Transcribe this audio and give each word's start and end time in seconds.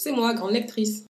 c'est 0.00 0.12
moi, 0.12 0.32
grande 0.32 0.52
lectrice. 0.52 1.06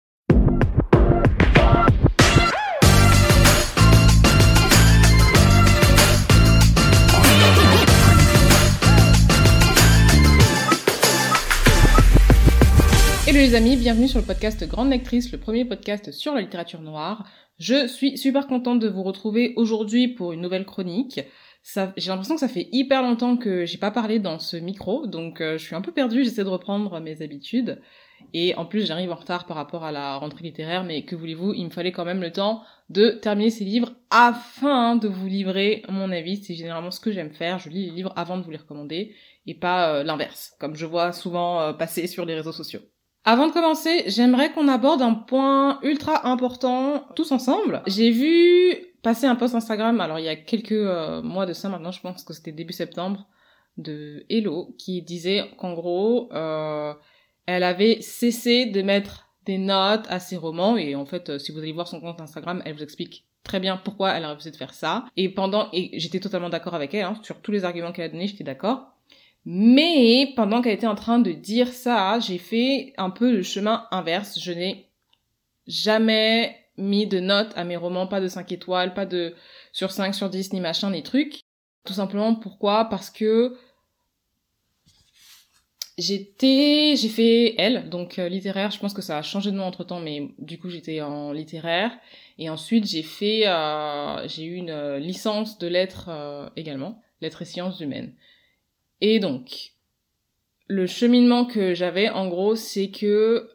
Hello 13.24 13.38
les 13.38 13.54
amis, 13.54 13.76
bienvenue 13.76 14.08
sur 14.08 14.18
le 14.18 14.26
podcast 14.26 14.66
Grande 14.66 14.90
Lectrice, 14.90 15.30
le 15.30 15.38
premier 15.38 15.64
podcast 15.64 16.10
sur 16.10 16.34
la 16.34 16.40
littérature 16.40 16.80
noire. 16.80 17.24
Je 17.60 17.86
suis 17.86 18.18
super 18.18 18.48
contente 18.48 18.80
de 18.80 18.88
vous 18.88 19.04
retrouver 19.04 19.52
aujourd'hui 19.54 20.08
pour 20.08 20.32
une 20.32 20.40
nouvelle 20.40 20.66
chronique. 20.66 21.20
J'ai 21.96 22.08
l'impression 22.08 22.34
que 22.34 22.40
ça 22.40 22.48
fait 22.48 22.68
hyper 22.72 23.02
longtemps 23.02 23.36
que 23.36 23.64
j'ai 23.64 23.78
pas 23.78 23.92
parlé 23.92 24.18
dans 24.18 24.40
ce 24.40 24.56
micro, 24.56 25.06
donc 25.06 25.40
euh, 25.40 25.56
je 25.56 25.64
suis 25.64 25.76
un 25.76 25.80
peu 25.80 25.92
perdue, 25.92 26.24
j'essaie 26.24 26.42
de 26.42 26.48
reprendre 26.48 26.98
mes 26.98 27.22
habitudes. 27.22 27.80
Et 28.34 28.54
en 28.56 28.64
plus, 28.64 28.86
j'arrive 28.86 29.12
en 29.12 29.16
retard 29.16 29.46
par 29.46 29.56
rapport 29.56 29.84
à 29.84 29.92
la 29.92 30.16
rentrée 30.16 30.44
littéraire, 30.44 30.84
mais 30.84 31.04
que 31.04 31.16
voulez-vous, 31.16 31.52
il 31.52 31.64
me 31.66 31.70
fallait 31.70 31.92
quand 31.92 32.04
même 32.04 32.20
le 32.20 32.32
temps 32.32 32.62
de 32.90 33.10
terminer 33.10 33.50
ces 33.50 33.64
livres 33.64 33.92
afin 34.10 34.96
de 34.96 35.08
vous 35.08 35.26
livrer 35.26 35.82
mon 35.88 36.10
avis. 36.10 36.42
C'est 36.42 36.54
généralement 36.54 36.90
ce 36.90 37.00
que 37.00 37.12
j'aime 37.12 37.32
faire, 37.32 37.58
je 37.58 37.68
lis 37.68 37.86
les 37.86 37.92
livres 37.92 38.12
avant 38.16 38.36
de 38.38 38.42
vous 38.42 38.50
les 38.50 38.58
recommander, 38.58 39.14
et 39.46 39.54
pas 39.54 39.94
euh, 39.94 40.02
l'inverse, 40.04 40.54
comme 40.60 40.76
je 40.76 40.86
vois 40.86 41.12
souvent 41.12 41.60
euh, 41.60 41.72
passer 41.72 42.06
sur 42.06 42.24
les 42.24 42.34
réseaux 42.34 42.52
sociaux. 42.52 42.80
Avant 43.24 43.46
de 43.46 43.52
commencer, 43.52 44.02
j'aimerais 44.08 44.50
qu'on 44.50 44.66
aborde 44.66 45.00
un 45.00 45.14
point 45.14 45.78
ultra 45.82 46.26
important 46.26 47.06
tous 47.14 47.30
ensemble. 47.30 47.82
J'ai 47.86 48.10
vu 48.10 48.74
passer 49.02 49.26
un 49.26 49.36
post 49.36 49.54
Instagram, 49.54 50.00
alors 50.00 50.18
il 50.18 50.24
y 50.24 50.28
a 50.28 50.36
quelques 50.36 50.72
euh, 50.72 51.22
mois 51.22 51.46
de 51.46 51.52
ça 51.52 51.68
maintenant, 51.68 51.92
je 51.92 52.00
pense 52.00 52.24
que 52.24 52.32
c'était 52.32 52.52
début 52.52 52.72
septembre, 52.72 53.26
de 53.78 54.24
Hello, 54.28 54.74
qui 54.78 55.02
disait 55.02 55.50
qu'en 55.56 55.72
gros, 55.72 56.28
euh, 56.32 56.92
elle 57.46 57.62
avait 57.62 58.00
cessé 58.00 58.66
de 58.66 58.82
mettre 58.82 59.28
des 59.44 59.58
notes 59.58 60.06
à 60.08 60.20
ses 60.20 60.36
romans, 60.36 60.76
et 60.76 60.94
en 60.94 61.04
fait, 61.04 61.30
euh, 61.30 61.38
si 61.38 61.52
vous 61.52 61.58
allez 61.58 61.72
voir 61.72 61.88
son 61.88 62.00
compte 62.00 62.20
Instagram, 62.20 62.62
elle 62.64 62.74
vous 62.74 62.82
explique 62.82 63.26
très 63.42 63.60
bien 63.60 63.76
pourquoi 63.76 64.12
elle 64.12 64.24
a 64.24 64.30
refusé 64.30 64.50
de 64.50 64.56
faire 64.56 64.74
ça. 64.74 65.04
Et 65.16 65.28
pendant, 65.28 65.68
et 65.72 65.98
j'étais 65.98 66.20
totalement 66.20 66.48
d'accord 66.48 66.74
avec 66.74 66.94
elle, 66.94 67.04
hein, 67.04 67.18
sur 67.22 67.40
tous 67.40 67.50
les 67.50 67.64
arguments 67.64 67.92
qu'elle 67.92 68.04
a 68.04 68.08
donnés, 68.08 68.28
j'étais 68.28 68.44
d'accord. 68.44 68.92
Mais 69.44 70.32
pendant 70.36 70.62
qu'elle 70.62 70.74
était 70.74 70.86
en 70.86 70.94
train 70.94 71.18
de 71.18 71.32
dire 71.32 71.68
ça, 71.68 72.20
j'ai 72.20 72.38
fait 72.38 72.92
un 72.96 73.10
peu 73.10 73.32
le 73.32 73.42
chemin 73.42 73.86
inverse. 73.90 74.38
Je 74.38 74.52
n'ai 74.52 74.88
jamais 75.66 76.56
mis 76.76 77.06
de 77.06 77.18
notes 77.18 77.52
à 77.56 77.64
mes 77.64 77.76
romans, 77.76 78.06
pas 78.06 78.20
de 78.20 78.28
5 78.28 78.50
étoiles, 78.52 78.94
pas 78.94 79.06
de 79.06 79.34
sur 79.72 79.90
5, 79.90 80.14
sur 80.14 80.30
10, 80.30 80.52
ni 80.52 80.60
machin, 80.60 80.90
ni 80.90 81.02
trucs. 81.02 81.40
Tout 81.84 81.92
simplement 81.92 82.36
pourquoi? 82.36 82.84
Parce 82.84 83.10
que 83.10 83.56
j'étais, 85.98 86.94
j'ai 86.96 87.08
fait 87.08 87.54
L, 87.58 87.88
donc 87.88 88.18
euh, 88.18 88.28
littéraire, 88.28 88.70
je 88.70 88.78
pense 88.78 88.94
que 88.94 89.02
ça 89.02 89.18
a 89.18 89.22
changé 89.22 89.50
de 89.50 89.56
nom 89.56 89.64
entre 89.64 89.84
temps, 89.84 90.00
mais 90.00 90.30
du 90.38 90.58
coup 90.58 90.68
j'étais 90.68 91.00
en 91.00 91.32
littéraire. 91.32 91.92
Et 92.38 92.48
ensuite 92.50 92.86
j'ai 92.86 93.02
fait, 93.02 93.46
euh, 93.46 94.26
j'ai 94.28 94.44
eu 94.44 94.54
une 94.54 94.70
euh, 94.70 94.98
licence 94.98 95.58
de 95.58 95.68
lettres 95.68 96.10
également, 96.56 97.00
lettres 97.20 97.42
et 97.42 97.46
sciences 97.46 97.80
humaines. 97.80 98.14
Et 99.00 99.18
donc, 99.18 99.72
le 100.68 100.86
cheminement 100.86 101.44
que 101.44 101.74
j'avais, 101.74 102.08
en 102.08 102.28
gros, 102.28 102.54
c'est 102.54 102.90
que 102.90 103.50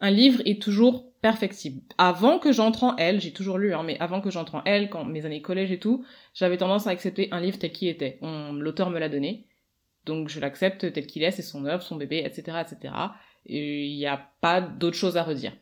un 0.00 0.10
livre 0.10 0.42
est 0.44 0.60
toujours 0.60 1.12
perfectible. 1.20 1.82
Avant 1.96 2.38
que 2.38 2.52
j'entre 2.52 2.82
en 2.84 2.96
L, 2.96 3.20
j'ai 3.20 3.32
toujours 3.32 3.58
lu, 3.58 3.72
hein, 3.72 3.84
mais 3.84 3.96
avant 4.00 4.20
que 4.20 4.30
j'entre 4.30 4.56
en 4.56 4.64
L, 4.64 4.90
quand 4.90 5.04
mes 5.04 5.24
années 5.24 5.40
collège 5.40 5.70
et 5.70 5.78
tout, 5.78 6.04
j'avais 6.34 6.56
tendance 6.56 6.86
à 6.86 6.90
accepter 6.90 7.28
un 7.30 7.40
livre 7.40 7.58
tel 7.58 7.70
qu'il 7.70 7.88
était. 7.88 8.18
L'auteur 8.20 8.90
me 8.90 8.98
l'a 8.98 9.08
donné, 9.08 9.46
donc 10.06 10.28
je 10.28 10.40
l'accepte 10.40 10.92
tel 10.92 11.06
qu'il 11.06 11.22
est, 11.22 11.30
c'est 11.30 11.42
son 11.42 11.64
œuvre, 11.64 11.82
son 11.82 11.96
bébé, 11.96 12.22
etc., 12.24 12.58
etc. 12.60 12.94
Et 13.46 13.86
il 13.86 13.96
n'y 13.96 14.06
a 14.06 14.30
pas 14.40 14.60
d'autre 14.60 14.96
chose 14.96 15.16
à 15.16 15.22
redire. 15.22 15.52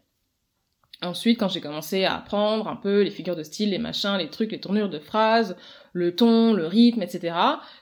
Ensuite, 1.03 1.39
quand 1.41 1.49
j'ai 1.49 1.63
commencé 1.63 2.05
à 2.05 2.17
apprendre 2.17 2.69
un 2.69 2.77
peu 2.77 3.03
les 3.03 3.11
figures 3.11 3.37
de 3.37 3.43
style, 3.43 3.71
les 3.71 3.79
machins, 3.79 4.17
les 4.19 4.29
trucs, 4.29 4.53
les 4.53 4.61
tournures 4.61 4.91
de 4.91 4.99
phrases, 4.99 5.57
le 5.93 6.15
ton, 6.15 6.53
le 6.53 6.67
rythme, 6.67 7.03
etc., 7.03 7.35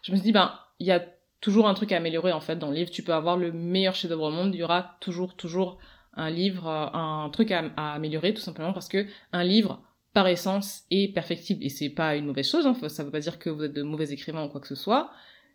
je 0.02 0.12
me 0.12 0.16
suis 0.16 0.24
dit, 0.24 0.32
ben, 0.32 0.52
il 0.78 0.86
y 0.86 0.92
a 0.92 1.04
toujours 1.40 1.68
un 1.68 1.74
truc 1.74 1.90
à 1.90 1.96
améliorer, 1.96 2.32
en 2.32 2.40
fait, 2.40 2.56
dans 2.56 2.68
le 2.68 2.76
livre. 2.76 2.90
Tu 2.90 3.02
peux 3.02 3.12
avoir 3.12 3.36
le 3.36 3.50
meilleur 3.50 3.96
chef-d'œuvre 3.96 4.28
au 4.28 4.30
monde, 4.30 4.54
il 4.54 4.58
y 4.58 4.62
aura 4.62 4.96
toujours, 5.00 5.34
toujours 5.34 5.78
un 6.14 6.30
livre, 6.30 6.68
euh, 6.68 6.86
un 6.92 7.28
truc 7.30 7.50
à, 7.50 7.70
améliorer, 7.76 8.34
tout 8.34 8.40
simplement 8.40 8.72
parce 8.72 8.88
que 8.88 9.06
un 9.32 9.42
livre, 9.42 9.82
par 10.12 10.28
essence, 10.28 10.84
est 10.90 11.12
perfectible. 11.12 11.64
Et 11.64 11.70
c'est 11.70 11.90
pas 11.90 12.14
une 12.14 12.26
mauvaise 12.26 12.48
chose, 12.48 12.66
hein, 12.66 12.76
ça 12.88 13.02
veut 13.02 13.10
pas 13.10 13.20
dire 13.20 13.38
que 13.38 13.50
vous 13.50 13.64
êtes 13.64 13.72
de 13.72 13.82
mauvais 13.82 14.12
écrivains 14.12 14.44
ou 14.44 14.48
quoi 14.48 14.60
que 14.60 14.68
ce 14.68 14.76
soit. 14.76 15.10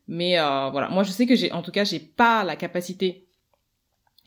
Mais 0.07 0.39
euh, 0.39 0.69
voilà, 0.69 0.89
moi 0.89 1.03
je 1.03 1.11
sais 1.11 1.25
que 1.25 1.35
j'ai, 1.35 1.51
en 1.51 1.61
tout 1.61 1.71
cas, 1.71 1.83
j'ai 1.83 1.99
pas 1.99 2.43
la 2.43 2.55
capacité 2.55 3.27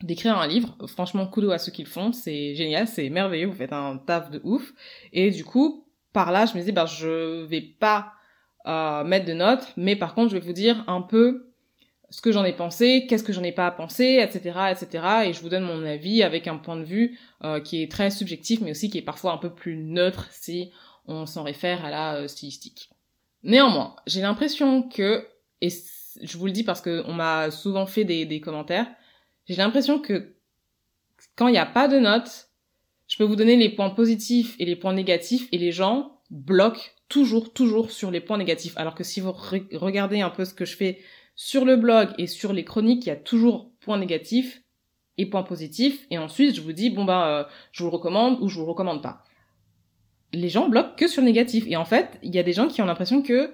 d'écrire 0.01 0.37
un 0.37 0.47
livre. 0.47 0.75
Franchement, 0.87 1.27
kudo 1.27 1.51
à 1.51 1.57
ceux 1.57 1.71
qui 1.71 1.83
le 1.83 1.89
font, 1.89 2.11
c'est 2.11 2.55
génial, 2.55 2.87
c'est 2.87 3.09
merveilleux, 3.09 3.47
vous 3.47 3.55
faites 3.55 3.73
un 3.73 3.97
taf 3.97 4.29
de 4.31 4.41
ouf. 4.43 4.73
Et 5.13 5.31
du 5.31 5.43
coup, 5.43 5.87
par 6.13 6.31
là, 6.31 6.45
je 6.45 6.57
me 6.57 6.63
dis, 6.63 6.71
bah, 6.71 6.85
je 6.85 7.43
vais 7.45 7.61
pas 7.61 8.13
euh, 8.67 9.03
mettre 9.03 9.25
de 9.25 9.33
notes, 9.33 9.73
mais 9.77 9.95
par 9.95 10.13
contre, 10.13 10.31
je 10.31 10.37
vais 10.37 10.45
vous 10.45 10.53
dire 10.53 10.83
un 10.87 11.01
peu 11.01 11.47
ce 12.09 12.21
que 12.21 12.31
j'en 12.31 12.45
ai 12.45 12.53
pensé, 12.53 13.05
qu'est-ce 13.07 13.23
que 13.23 13.33
j'en 13.33 13.43
ai 13.43 13.51
pas 13.51 13.69
pensé, 13.71 14.19
etc., 14.21 14.59
etc. 14.71 15.05
Et 15.25 15.33
je 15.33 15.41
vous 15.41 15.49
donne 15.49 15.63
mon 15.63 15.85
avis 15.85 16.23
avec 16.23 16.47
un 16.47 16.57
point 16.57 16.77
de 16.77 16.83
vue 16.83 17.19
euh, 17.43 17.59
qui 17.59 17.83
est 17.83 17.91
très 17.91 18.09
subjectif, 18.09 18.61
mais 18.61 18.71
aussi 18.71 18.89
qui 18.89 18.97
est 18.97 19.03
parfois 19.03 19.33
un 19.33 19.37
peu 19.37 19.53
plus 19.53 19.75
neutre 19.75 20.27
si 20.31 20.71
on 21.05 21.25
s'en 21.25 21.43
réfère 21.43 21.85
à 21.85 21.89
la 21.89 22.15
euh, 22.15 22.27
stylistique. 22.27 22.89
Néanmoins, 23.43 23.95
j'ai 24.05 24.21
l'impression 24.21 24.83
que, 24.83 25.27
et 25.61 25.69
je 26.21 26.37
vous 26.37 26.45
le 26.45 26.51
dis 26.51 26.63
parce 26.63 26.81
que 26.81 27.03
on 27.05 27.13
m'a 27.13 27.51
souvent 27.51 27.85
fait 27.85 28.03
des, 28.03 28.41
commentaires, 28.41 28.87
j'ai 29.45 29.55
l'impression 29.55 29.99
que 29.99 30.35
quand 31.35 31.47
il 31.47 31.53
n'y 31.53 31.57
a 31.57 31.65
pas 31.65 31.87
de 31.87 31.99
notes, 31.99 32.49
je 33.07 33.17
peux 33.17 33.23
vous 33.23 33.35
donner 33.35 33.55
les 33.55 33.69
points 33.69 33.89
positifs 33.89 34.55
et 34.59 34.65
les 34.65 34.75
points 34.75 34.93
négatifs 34.93 35.47
et 35.51 35.57
les 35.57 35.71
gens 35.71 36.19
bloquent 36.29 36.91
toujours, 37.09 37.53
toujours 37.53 37.91
sur 37.91 38.11
les 38.11 38.19
points 38.19 38.37
négatifs. 38.37 38.75
Alors 38.77 38.95
que 38.95 39.03
si 39.03 39.21
vous 39.21 39.31
regardez 39.31 40.21
un 40.21 40.29
peu 40.29 40.45
ce 40.45 40.53
que 40.53 40.65
je 40.65 40.75
fais 40.75 40.99
sur 41.35 41.63
le 41.63 41.77
blog 41.77 42.09
et 42.17 42.27
sur 42.27 42.51
les 42.51 42.65
chroniques, 42.65 43.05
il 43.05 43.09
y 43.09 43.11
a 43.11 43.15
toujours 43.15 43.71
points 43.79 43.97
négatifs 43.97 44.61
et 45.17 45.25
points 45.25 45.43
positifs. 45.43 46.05
Et 46.11 46.17
ensuite, 46.17 46.55
je 46.55 46.61
vous 46.61 46.73
dis, 46.73 46.89
bon 46.89 47.05
bah, 47.05 47.27
euh, 47.27 47.43
je 47.71 47.83
vous 47.83 47.89
le 47.89 47.95
recommande 47.95 48.39
ou 48.41 48.49
je 48.49 48.55
vous 48.55 48.65
le 48.65 48.71
recommande 48.71 49.01
pas. 49.01 49.23
Les 50.33 50.49
gens 50.49 50.67
bloquent 50.67 50.95
que 50.97 51.07
sur 51.07 51.21
le 51.21 51.27
négatif. 51.27 51.65
Et 51.67 51.77
en 51.77 51.85
fait, 51.85 52.19
il 52.21 52.35
y 52.35 52.39
a 52.39 52.43
des 52.43 52.53
gens 52.53 52.67
qui 52.67 52.81
ont 52.81 52.85
l'impression 52.85 53.21
que 53.21 53.51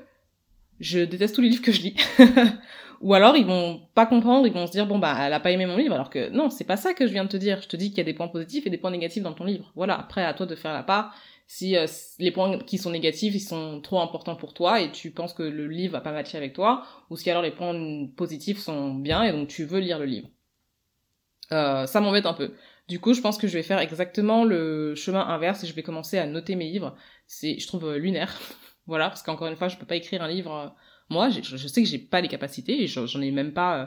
je 0.83 0.99
déteste 0.99 1.35
tous 1.35 1.41
les 1.41 1.49
livres 1.49 1.63
que 1.63 1.71
je 1.71 1.81
lis. 1.81 1.95
Ou 3.01 3.13
alors 3.13 3.35
ils 3.35 3.45
vont 3.45 3.81
pas 3.95 4.05
comprendre, 4.05 4.47
ils 4.47 4.53
vont 4.53 4.65
se 4.65 4.71
dire 4.71 4.85
bon 4.85 4.97
bah 4.97 5.15
elle 5.19 5.33
a 5.33 5.39
pas 5.39 5.51
aimé 5.51 5.65
mon 5.65 5.75
livre 5.75 5.93
alors 5.93 6.09
que 6.09 6.29
non, 6.29 6.49
c'est 6.49 6.63
pas 6.63 6.77
ça 6.77 6.93
que 6.93 7.05
je 7.05 7.11
viens 7.11 7.25
de 7.25 7.29
te 7.29 7.37
dire. 7.37 7.61
Je 7.61 7.67
te 7.67 7.75
dis 7.75 7.89
qu'il 7.89 7.97
y 7.97 8.01
a 8.01 8.05
des 8.05 8.13
points 8.13 8.27
positifs 8.27 8.65
et 8.65 8.69
des 8.69 8.77
points 8.77 8.91
négatifs 8.91 9.23
dans 9.23 9.33
ton 9.33 9.43
livre. 9.43 9.71
Voilà, 9.75 9.99
après 9.99 10.23
à 10.23 10.33
toi 10.33 10.45
de 10.45 10.55
faire 10.55 10.73
la 10.73 10.83
part. 10.83 11.15
Si 11.47 11.75
euh, 11.75 11.85
les 12.19 12.31
points 12.31 12.59
qui 12.59 12.77
sont 12.77 12.91
négatifs, 12.91 13.35
ils 13.35 13.39
sont 13.41 13.81
trop 13.81 13.99
importants 13.99 14.35
pour 14.35 14.53
toi 14.53 14.81
et 14.81 14.91
tu 14.91 15.11
penses 15.11 15.33
que 15.33 15.43
le 15.43 15.67
livre 15.67 15.93
va 15.93 16.01
pas 16.01 16.13
matcher 16.13 16.37
avec 16.37 16.53
toi, 16.53 16.83
ou 17.09 17.17
si 17.17 17.29
alors 17.29 17.43
les 17.43 17.51
points 17.51 18.07
positifs 18.15 18.59
sont 18.59 18.93
bien 18.93 19.23
et 19.23 19.31
donc 19.31 19.49
tu 19.49 19.65
veux 19.65 19.79
lire 19.79 19.99
le 19.99 20.05
livre. 20.05 20.29
Euh, 21.51 21.85
ça 21.85 21.99
m'embête 21.99 22.25
un 22.25 22.33
peu. 22.33 22.53
Du 22.87 22.99
coup, 22.99 23.13
je 23.13 23.21
pense 23.21 23.37
que 23.37 23.47
je 23.47 23.53
vais 23.53 23.63
faire 23.63 23.79
exactement 23.79 24.43
le 24.43 24.95
chemin 24.95 25.21
inverse 25.27 25.63
et 25.63 25.67
je 25.67 25.73
vais 25.73 25.83
commencer 25.83 26.17
à 26.17 26.25
noter 26.25 26.55
mes 26.55 26.69
livres. 26.69 26.95
C'est, 27.27 27.59
je 27.59 27.67
trouve, 27.67 27.85
euh, 27.85 27.97
lunaire. 27.97 28.39
voilà, 28.87 29.09
parce 29.09 29.23
qu'encore 29.23 29.47
une 29.47 29.55
fois, 29.55 29.67
je 29.67 29.77
peux 29.77 29.85
pas 29.85 29.95
écrire 29.95 30.21
un 30.21 30.27
livre 30.27 30.75
moi, 31.09 31.29
je, 31.29 31.67
sais 31.67 31.83
que 31.83 31.87
j'ai 31.87 31.99
pas 31.99 32.21
les 32.21 32.27
capacités 32.27 32.83
et 32.83 32.87
j'en 32.87 33.21
ai 33.21 33.31
même 33.31 33.53
pas, 33.53 33.81
euh, 33.81 33.85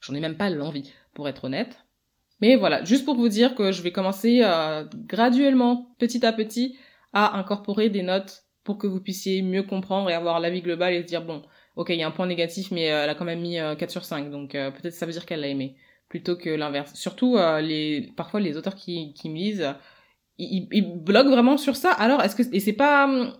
j'en 0.00 0.14
ai 0.14 0.20
même 0.20 0.36
pas 0.36 0.50
l'envie, 0.50 0.92
pour 1.14 1.28
être 1.28 1.44
honnête. 1.44 1.84
Mais 2.40 2.56
voilà, 2.56 2.84
juste 2.84 3.04
pour 3.04 3.16
vous 3.16 3.28
dire 3.28 3.54
que 3.54 3.72
je 3.72 3.82
vais 3.82 3.92
commencer 3.92 4.40
euh, 4.42 4.84
graduellement, 5.06 5.94
petit 5.98 6.24
à 6.26 6.32
petit, 6.32 6.76
à 7.12 7.38
incorporer 7.38 7.88
des 7.88 8.02
notes 8.02 8.44
pour 8.64 8.78
que 8.78 8.86
vous 8.86 9.00
puissiez 9.00 9.42
mieux 9.42 9.62
comprendre 9.62 10.10
et 10.10 10.12
avoir 10.12 10.40
l'avis 10.40 10.60
global 10.60 10.92
et 10.92 11.02
se 11.02 11.06
dire 11.06 11.22
bon, 11.22 11.42
ok, 11.76 11.90
il 11.90 11.96
y 11.96 12.02
a 12.02 12.06
un 12.06 12.10
point 12.10 12.26
négatif, 12.26 12.70
mais 12.72 12.90
euh, 12.90 13.04
elle 13.04 13.10
a 13.10 13.14
quand 13.14 13.24
même 13.24 13.40
mis 13.40 13.56
4 13.56 13.90
sur 13.90 14.04
5, 14.04 14.30
donc 14.30 14.52
peut-être 14.52 14.92
ça 14.92 15.06
veut 15.06 15.12
dire 15.12 15.24
qu'elle 15.24 15.40
l'a 15.40 15.48
aimé, 15.48 15.76
plutôt 16.08 16.36
que 16.36 16.50
l'inverse. 16.50 16.94
Surtout, 16.94 17.38
les, 17.60 18.12
parfois 18.16 18.40
les 18.40 18.56
auteurs 18.56 18.74
qui, 18.74 19.14
qui 19.14 19.30
me 19.30 19.36
lisent, 19.36 19.74
ils, 20.38 20.68
ils, 20.72 20.82
bloquent 20.82 21.30
vraiment 21.30 21.56
sur 21.56 21.76
ça. 21.76 21.92
Alors, 21.92 22.22
est-ce 22.22 22.36
que 22.36 22.42
et 22.54 22.60
c'est 22.60 22.74
pas 22.74 23.04
hum, 23.04 23.32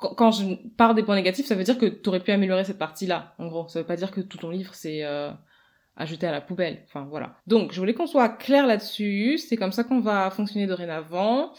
quand 0.00 0.30
je 0.30 0.54
parle 0.76 0.94
des 0.94 1.02
points 1.02 1.14
négatifs, 1.14 1.46
ça 1.46 1.54
veut 1.54 1.64
dire 1.64 1.78
que 1.78 1.86
tu 1.86 2.08
aurais 2.08 2.20
pu 2.20 2.32
améliorer 2.32 2.64
cette 2.64 2.78
partie-là. 2.78 3.34
En 3.38 3.46
gros, 3.46 3.68
ça 3.68 3.80
veut 3.80 3.86
pas 3.86 3.96
dire 3.96 4.10
que 4.10 4.20
tout 4.20 4.38
ton 4.38 4.50
livre 4.50 4.74
c'est 4.74 5.04
euh, 5.04 5.30
ajouté 5.96 6.26
à 6.26 6.32
la 6.32 6.40
poubelle. 6.40 6.82
Enfin 6.86 7.06
voilà. 7.08 7.36
Donc, 7.46 7.72
je 7.72 7.78
voulais 7.78 7.94
qu'on 7.94 8.06
soit 8.06 8.28
clair 8.28 8.66
là-dessus. 8.66 9.38
C'est 9.38 9.56
comme 9.56 9.72
ça 9.72 9.84
qu'on 9.84 10.00
va 10.00 10.30
fonctionner 10.30 10.66
dorénavant. 10.66 11.52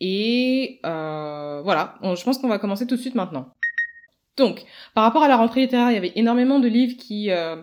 Et 0.00 0.80
euh, 0.86 1.60
voilà. 1.62 1.98
je 2.02 2.22
pense 2.24 2.38
qu'on 2.38 2.48
va 2.48 2.58
commencer 2.58 2.86
tout 2.86 2.96
de 2.96 3.00
suite 3.00 3.14
maintenant. 3.14 3.54
Donc, 4.36 4.64
par 4.94 5.04
rapport 5.04 5.22
à 5.22 5.28
la 5.28 5.36
rentrée 5.36 5.62
littéraire, 5.62 5.90
il 5.90 5.94
y 5.94 5.98
avait 5.98 6.12
énormément 6.16 6.60
de 6.60 6.68
livres 6.68 6.96
qui 6.98 7.30
euh, 7.30 7.56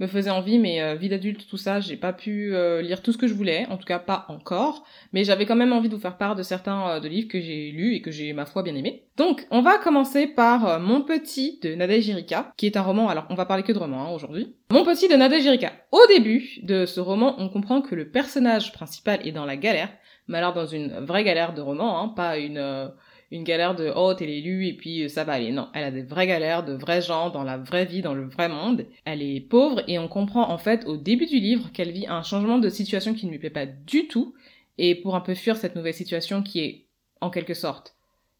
me 0.00 0.06
faisait 0.06 0.30
envie, 0.30 0.58
mais 0.58 0.80
euh, 0.80 0.94
vie 0.94 1.10
d'adulte, 1.10 1.46
tout 1.46 1.58
ça, 1.58 1.78
j'ai 1.78 1.96
pas 1.96 2.14
pu 2.14 2.54
euh, 2.54 2.80
lire 2.80 3.02
tout 3.02 3.12
ce 3.12 3.18
que 3.18 3.28
je 3.28 3.34
voulais, 3.34 3.66
en 3.68 3.76
tout 3.76 3.84
cas 3.84 3.98
pas 3.98 4.24
encore, 4.28 4.84
mais 5.12 5.24
j'avais 5.24 5.44
quand 5.44 5.56
même 5.56 5.74
envie 5.74 5.90
de 5.90 5.94
vous 5.94 6.00
faire 6.00 6.16
part 6.16 6.34
de 6.34 6.42
certains 6.42 6.88
euh, 6.88 7.00
de 7.00 7.08
livres 7.08 7.28
que 7.28 7.38
j'ai 7.38 7.70
lus 7.70 7.94
et 7.94 8.00
que 8.00 8.10
j'ai 8.10 8.32
ma 8.32 8.46
foi 8.46 8.62
bien 8.62 8.74
aimé. 8.74 9.04
Donc, 9.18 9.46
on 9.50 9.60
va 9.60 9.76
commencer 9.76 10.26
par 10.26 10.80
Mon 10.80 11.02
Petit 11.02 11.60
de 11.62 11.74
Nadège 11.74 12.08
Erika, 12.08 12.52
qui 12.56 12.64
est 12.64 12.78
un 12.78 12.82
roman, 12.82 13.10
alors 13.10 13.26
on 13.28 13.34
va 13.34 13.44
parler 13.44 13.62
que 13.62 13.72
de 13.72 13.78
roman 13.78 14.06
hein, 14.06 14.14
aujourd'hui. 14.14 14.54
Mon 14.70 14.84
Petit 14.84 15.08
de 15.08 15.14
Nadège 15.14 15.46
Erika. 15.46 15.72
Au 15.92 16.00
début 16.08 16.60
de 16.62 16.86
ce 16.86 17.00
roman, 17.00 17.34
on 17.38 17.50
comprend 17.50 17.82
que 17.82 17.94
le 17.94 18.08
personnage 18.08 18.72
principal 18.72 19.20
est 19.26 19.32
dans 19.32 19.44
la 19.44 19.56
galère, 19.56 19.90
mais 20.28 20.38
alors 20.38 20.54
dans 20.54 20.66
une 20.66 21.00
vraie 21.00 21.24
galère 21.24 21.52
de 21.52 21.60
roman, 21.60 22.00
hein, 22.00 22.08
pas 22.08 22.38
une 22.38 22.90
une 23.30 23.44
galère 23.44 23.76
de 23.76 23.92
oh 23.94 24.12
t'es 24.14 24.26
l'élu 24.26 24.66
et 24.66 24.72
puis 24.72 25.04
euh, 25.04 25.08
ça 25.08 25.24
va 25.24 25.34
aller. 25.34 25.52
Non, 25.52 25.68
elle 25.74 25.84
a 25.84 25.90
des 25.90 26.02
vraies 26.02 26.26
galères 26.26 26.64
de 26.64 26.72
vrais 26.72 27.00
gens 27.00 27.30
dans 27.30 27.44
la 27.44 27.58
vraie 27.58 27.84
vie, 27.84 28.02
dans 28.02 28.14
le 28.14 28.26
vrai 28.26 28.48
monde. 28.48 28.86
Elle 29.04 29.22
est 29.22 29.40
pauvre 29.40 29.82
et 29.86 29.98
on 29.98 30.08
comprend 30.08 30.50
en 30.50 30.58
fait 30.58 30.84
au 30.86 30.96
début 30.96 31.26
du 31.26 31.38
livre 31.38 31.70
qu'elle 31.72 31.92
vit 31.92 32.06
un 32.08 32.22
changement 32.22 32.58
de 32.58 32.68
situation 32.68 33.14
qui 33.14 33.26
ne 33.26 33.30
lui 33.30 33.38
plaît 33.38 33.50
pas 33.50 33.66
du 33.66 34.08
tout. 34.08 34.34
Et 34.78 34.94
pour 34.94 35.14
un 35.14 35.20
peu 35.20 35.34
fuir 35.34 35.56
cette 35.56 35.76
nouvelle 35.76 35.94
situation 35.94 36.42
qui 36.42 36.60
est 36.60 36.86
en 37.20 37.30
quelque 37.30 37.54
sorte 37.54 37.94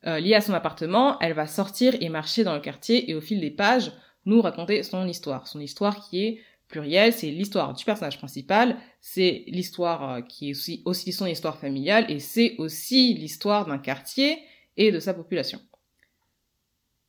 euh, 0.07 0.19
liée 0.19 0.35
à 0.35 0.41
son 0.41 0.55
appartement, 0.55 1.19
elle 1.21 1.35
va 1.35 1.47
sortir 1.47 1.95
et 2.01 2.09
marcher 2.09 2.43
dans 2.43 2.55
le 2.55 2.61
quartier 2.61 3.11
et 3.11 3.15
au 3.15 3.21
fil 3.21 3.41
des 3.41 3.51
pages 3.51 3.93
nous 4.27 4.43
raconter 4.43 4.83
son 4.83 5.07
histoire. 5.07 5.47
Son 5.47 5.61
histoire 5.61 6.09
qui 6.09 6.25
est 6.25 6.41
plurielle, 6.69 7.13
c'est 7.13 7.31
l'histoire 7.31 7.75
du 7.75 7.85
personnage 7.85 8.19
principal, 8.19 8.77
c'est 9.01 9.45
l'histoire 9.49 10.15
euh, 10.15 10.21
qui 10.23 10.51
est 10.51 10.83
aussi 10.85 11.13
son 11.13 11.27
histoire 11.27 11.59
familiale 11.59 12.07
et 12.09 12.19
c'est 12.19 12.55
aussi 12.59 13.15
l'histoire 13.15 13.67
d'un 13.67 13.79
quartier 13.79 14.39
et 14.77 14.93
de 14.93 14.99
sa 14.99 15.15
population. 15.15 15.61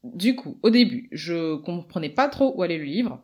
Du 0.04 0.36
coup, 0.36 0.60
au 0.63 0.69
début, 0.69 1.10
je 1.12 1.56
comprenais 1.58 2.10
pas 2.10 2.28
trop 2.28 2.54
où 2.56 2.63
allait 2.63 2.78
le 2.78 2.86
livre. 2.86 3.24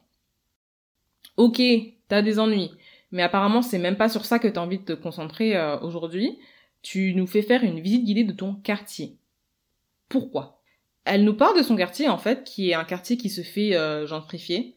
Ok, 1.36 1.62
t'as 2.08 2.22
des 2.22 2.40
ennuis, 2.40 2.72
mais 3.12 3.24
apparemment 3.24 3.62
c'est 3.62 3.80
même 3.80 3.98
pas 3.98 4.10
sur 4.10 4.26
ça 4.26 4.40
que 4.40 4.48
t'as 4.48 4.62
envie 4.62 4.80
de 4.80 4.84
te 4.84 4.94
concentrer 4.94 5.56
euh, 5.56 5.80
aujourd'hui. 5.80 6.38
Tu 6.82 7.14
nous 7.16 7.28
fais 7.28 7.42
faire 7.42 7.64
une 7.64 7.80
visite 7.80 8.06
guidée 8.06 8.24
de 8.24 8.32
ton 8.32 8.56
quartier. 8.56 9.18
Pourquoi? 10.10 10.62
Elle 11.06 11.24
nous 11.24 11.36
parle 11.36 11.58
de 11.58 11.64
son 11.64 11.76
quartier 11.76 12.10
en 12.10 12.18
fait, 12.18 12.44
qui 12.44 12.70
est 12.70 12.74
un 12.74 12.84
quartier 12.84 13.18
qui 13.18 13.30
se 13.30 13.42
fait 13.42 13.76
euh, 13.76 14.06
gentrifier. 14.06 14.76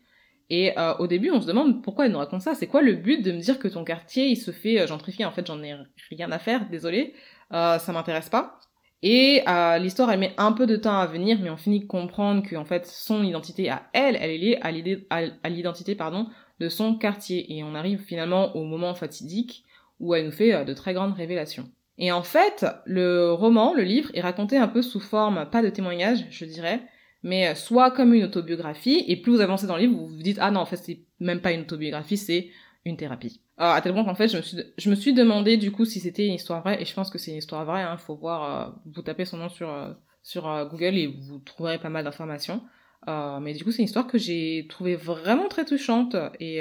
Et 0.49 0.77
euh, 0.79 0.95
au 0.99 1.07
début, 1.07 1.31
on 1.31 1.41
se 1.41 1.47
demande 1.47 1.83
pourquoi 1.83 2.07
elle 2.07 2.13
nous 2.13 2.19
raconte 2.19 2.43
ça. 2.43 2.55
C'est 2.55 2.67
quoi 2.67 2.83
le 2.83 2.95
but 2.95 3.23
de 3.23 3.31
me 3.31 3.39
dire 3.39 3.59
que 3.59 3.69
ton 3.69 3.85
quartier 3.85 4.27
il 4.27 4.37
se 4.37 4.51
fait 4.51 4.87
gentrifier? 4.87 5.25
En 5.25 5.31
fait, 5.31 5.47
j'en 5.47 5.63
ai 5.63 5.77
rien 6.11 6.33
à 6.33 6.39
faire, 6.39 6.69
désolé, 6.69 7.15
ça 7.51 7.93
m'intéresse 7.93 8.29
pas. 8.29 8.59
Et 9.03 9.43
euh, 9.49 9.79
l'histoire, 9.79 10.11
elle 10.11 10.21
met 10.21 10.35
un 10.37 10.53
peu 10.53 10.67
de 10.67 10.77
temps 10.77 10.99
à 10.99 11.07
venir, 11.07 11.39
mais 11.41 11.51
on 11.51 11.57
finit 11.57 11.81
de 11.81 11.87
comprendre 11.87 12.43
que 12.43 12.57
en 12.57 12.65
fait, 12.65 12.87
son 12.87 13.23
identité 13.23 13.71
à 13.71 13.89
elle, 13.93 14.17
elle 14.17 14.31
est 14.31 14.39
liée 14.39 14.59
à 14.63 15.49
l'identité 15.49 15.95
pardon 15.95 16.27
de 16.59 16.69
son 16.69 16.95
quartier. 16.97 17.57
Et 17.57 17.65
on 17.65 17.75
arrive 17.75 18.01
finalement 18.01 18.55
au 18.57 18.65
moment 18.65 18.95
fatidique 18.95 19.65
où 20.01 20.15
elle 20.15 20.27
nous 20.27 20.33
fait 20.33 20.55
euh, 20.55 20.65
de 20.65 20.75
très 20.75 20.93
grandes 20.93 21.15
révélations. 21.15 21.71
Et 21.99 22.13
en 22.13 22.23
fait, 22.23 22.67
le 22.87 23.33
roman, 23.33 23.75
le 23.75 23.83
livre, 23.83 24.11
est 24.15 24.23
raconté 24.23 24.57
un 24.57 24.69
peu 24.69 24.81
sous 24.83 25.01
forme, 25.01 25.49
pas 25.51 25.63
de 25.63 25.69
témoignage, 25.69 26.27
je 26.31 26.47
dirais, 26.47 26.81
mais 27.23 27.49
euh, 27.49 27.55
soit 27.55 27.91
comme 27.91 28.15
une 28.15 28.25
autobiographie, 28.25 29.05
et 29.07 29.17
plus 29.17 29.33
vous 29.33 29.41
avancez 29.41 29.67
dans 29.67 29.77
le 29.77 29.83
livre, 29.83 29.97
vous 29.97 30.09
vous 30.09 30.23
dites, 30.23 30.39
ah 30.41 30.51
non, 30.51 30.61
en 30.61 30.67
fait, 30.67 30.79
c'est 30.79 31.01
même 31.21 31.41
pas 31.41 31.53
une 31.53 31.61
autobiographie, 31.63 32.17
c'est 32.17 32.49
une 32.85 32.97
thérapie. 32.97 33.41
Alors, 33.57 33.75
à 33.75 33.81
tel 33.83 33.93
point 33.93 34.05
qu'en 34.05 34.15
fait, 34.15 34.29
je 34.29 34.39
me, 34.39 34.43
suis, 34.43 34.59
je 34.79 34.91
me 34.91 34.95
suis 34.95 35.13
demandé 35.13 35.57
du 35.57 35.71
coup 35.71 35.85
si 35.85 36.01
c'était 36.01 36.27
une 36.27 36.35
histoire 36.35 36.63
vraie, 36.63 36.81
et 36.81 36.85
je 36.85 36.95
pense 36.95 37.11
que 37.11 37.19
c'est 37.19 37.31
une 37.31 37.37
histoire 37.37 37.65
vraie, 37.65 37.83
hein, 37.83 37.97
faut 37.99 38.17
voir, 38.17 38.69
euh, 38.69 38.73
vous 38.87 39.03
tapez 39.03 39.25
son 39.25 39.37
nom 39.37 39.49
sur, 39.49 39.71
euh, 39.71 39.93
sur 40.23 40.49
euh, 40.49 40.65
Google 40.65 40.97
et 40.97 41.07
vous 41.07 41.39
trouverez 41.39 41.79
pas 41.79 41.91
mal 41.91 42.05
d'informations. 42.05 42.63
mais 43.07 43.53
du 43.55 43.65
coup, 43.65 43.71
c'est 43.71 43.79
une 43.79 43.85
histoire 43.85 44.07
que 44.07 44.19
j'ai 44.19 44.67
trouvée 44.69 44.97
vraiment 44.97 45.49
très 45.49 45.65
touchante, 45.65 46.17
et 46.39 46.61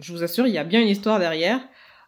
je 0.00 0.12
vous 0.12 0.22
assure, 0.22 0.46
il 0.46 0.52
y 0.52 0.58
a 0.58 0.64
bien 0.64 0.80
une 0.80 0.88
histoire 0.88 1.18
derrière, 1.18 1.60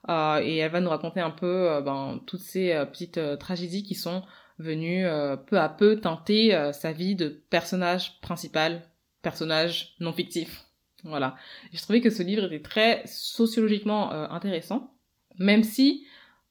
et 0.09 0.57
elle 0.59 0.71
va 0.71 0.81
nous 0.81 0.91
raconter 0.91 1.21
un 1.21 1.31
peu 1.31 1.81
ben, 1.85 2.21
toutes 2.27 2.41
ces 2.41 2.75
petites 2.91 3.21
tragédies 3.39 3.83
qui 3.83 3.95
sont 3.95 4.23
venues 4.59 5.05
peu 5.47 5.59
à 5.59 5.69
peu 5.69 6.01
teinter 6.01 6.71
sa 6.73 6.93
vie 6.93 7.17
de 7.17 7.29
personnage 7.29 8.21
principal, 8.21 8.83
personnage 9.23 9.95
non 10.01 10.13
fictif. 10.13 10.65
Voilà. 11.05 11.37
Je 11.73 11.81
trouvais 11.83 12.01
que 12.01 12.11
ce 12.11 12.23
livre 12.23 12.45
était 12.45 12.63
très 12.63 13.03
sociologiquement 13.07 14.13
euh, 14.13 14.27
intéressant, 14.31 14.95
même 15.39 15.63
si 15.63 16.07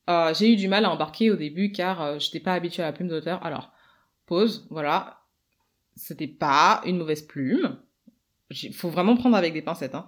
euh, 0.10 0.34
j'ai 0.34 0.54
eu 0.54 0.56
du 0.56 0.68
mal 0.68 0.86
à 0.86 0.92
embarquer 0.92 1.32
au 1.32 1.36
début 1.36 1.72
car 1.72 2.02
euh, 2.02 2.20
j'étais 2.20 2.40
pas 2.40 2.54
habituée 2.54 2.84
à 2.84 2.88
la 2.88 2.94
plume 2.94 3.08
d'auteur. 3.08 3.44
Alors, 3.46 3.72
pause, 4.26 4.68
voilà. 4.70 5.22
C'était 5.96 6.28
pas 6.28 6.82
une 6.86 6.98
mauvaise 6.98 7.24
plume. 7.24 7.78
Il 8.52 8.74
faut 8.74 8.90
vraiment 8.90 9.16
prendre 9.16 9.36
avec 9.36 9.54
des 9.54 9.62
pincettes. 9.62 9.96
Hein. 9.96 10.08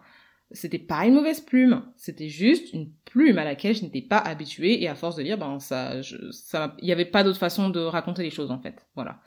C'était 0.52 0.80
pas 0.80 1.06
une 1.06 1.16
mauvaise 1.16 1.42
plume, 1.42 1.84
c'était 1.96 2.30
juste 2.30 2.72
une 2.72 2.92
plume 3.06 3.40
à 3.40 3.44
laquelle 3.44 3.74
je 3.76 3.82
n'étais 3.82 4.04
pas 4.04 4.20
habituée 4.20 4.82
et 4.82 4.88
à 4.88 4.94
force 4.94 5.16
de 5.16 5.24
lire, 5.24 5.40
ben 5.40 5.60
ça, 5.60 6.04
ça, 6.32 6.76
il 6.80 6.88
y 6.88 6.92
avait 6.92 7.06
pas 7.06 7.24
d'autre 7.24 7.40
façon 7.40 7.70
de 7.70 7.80
raconter 7.80 8.22
les 8.22 8.30
choses 8.30 8.52
en 8.52 8.60
fait. 8.60 8.86
Voilà. 8.94 9.20